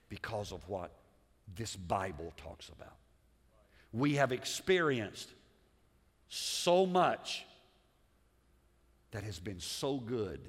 because 0.09 0.53
of 0.53 0.69
what 0.69 0.91
this 1.57 1.77
Bible 1.77 2.33
talks 2.37 2.69
about. 2.69 2.97
We 3.93 4.15
have 4.17 4.33
experienced 4.33 5.31
so 6.29 6.85
much 6.85 7.47
that 9.13 9.23
has 9.23 9.39
been 9.39 9.61
so 9.61 9.99
good 9.99 10.41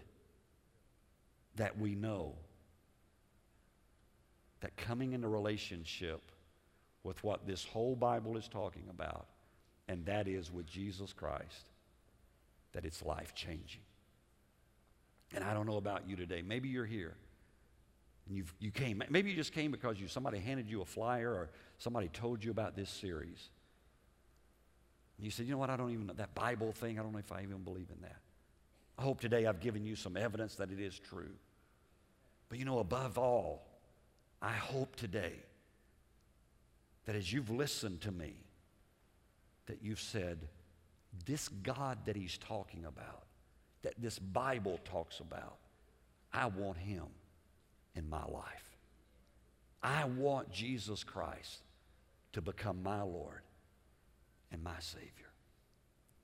that 1.55 1.77
we 1.77 1.95
know 1.95 2.33
that 4.61 4.77
coming 4.77 5.13
into 5.13 5.27
relationship 5.27 6.21
with 7.03 7.23
what 7.23 7.45
this 7.45 7.65
whole 7.65 7.95
Bible 7.95 8.37
is 8.37 8.47
talking 8.47 8.85
about 8.89 9.25
and 9.87 10.05
that 10.05 10.27
is 10.27 10.51
with 10.51 10.65
Jesus 10.65 11.13
Christ, 11.13 11.69
that 12.73 12.85
it's 12.85 13.03
life 13.03 13.33
changing. 13.35 13.81
And 15.33 15.43
I 15.43 15.53
don't 15.53 15.65
know 15.65 15.77
about 15.77 16.07
you 16.07 16.15
today. 16.15 16.41
Maybe 16.41 16.69
you're 16.69 16.85
here 16.85 17.15
and 18.27 18.37
you've, 18.37 18.53
you 18.59 18.71
came. 18.71 19.03
Maybe 19.09 19.31
you 19.31 19.35
just 19.35 19.53
came 19.53 19.71
because 19.71 19.99
you, 19.99 20.07
somebody 20.07 20.39
handed 20.39 20.69
you 20.69 20.81
a 20.81 20.85
flyer 20.85 21.29
or 21.29 21.49
somebody 21.77 22.07
told 22.09 22.43
you 22.43 22.51
about 22.51 22.75
this 22.75 22.89
series. 22.89 23.49
And 25.17 25.25
you 25.25 25.31
said, 25.31 25.45
you 25.45 25.51
know 25.51 25.57
what, 25.57 25.69
I 25.69 25.77
don't 25.77 25.91
even 25.91 26.07
know 26.07 26.13
that 26.13 26.35
Bible 26.35 26.71
thing, 26.71 26.99
I 26.99 27.03
don't 27.03 27.11
know 27.11 27.19
if 27.19 27.31
I 27.31 27.41
even 27.41 27.63
believe 27.63 27.87
in 27.93 28.01
that. 28.01 28.17
I 28.97 29.03
hope 29.03 29.19
today 29.19 29.45
I've 29.45 29.59
given 29.59 29.83
you 29.83 29.95
some 29.95 30.15
evidence 30.15 30.55
that 30.55 30.71
it 30.71 30.79
is 30.79 30.97
true. 30.99 31.31
But 32.49 32.59
you 32.59 32.65
know, 32.65 32.79
above 32.79 33.17
all, 33.17 33.70
I 34.41 34.53
hope 34.53 34.95
today 34.95 35.33
that 37.05 37.15
as 37.15 37.31
you've 37.31 37.49
listened 37.49 38.01
to 38.01 38.11
me, 38.11 38.35
that 39.67 39.79
you've 39.81 39.99
said, 39.99 40.47
this 41.25 41.47
God 41.47 41.99
that 42.05 42.15
he's 42.15 42.37
talking 42.37 42.85
about, 42.85 43.25
that 43.83 43.93
this 43.97 44.17
Bible 44.17 44.79
talks 44.85 45.19
about, 45.19 45.57
I 46.33 46.47
want 46.47 46.77
him 46.77 47.05
in 47.95 48.09
my 48.09 48.23
life. 48.25 48.77
I 49.83 50.05
want 50.05 50.51
Jesus 50.51 51.03
Christ 51.03 51.63
to 52.33 52.41
become 52.41 52.81
my 52.83 53.01
Lord 53.01 53.41
and 54.51 54.63
my 54.63 54.79
Savior. 54.79 55.30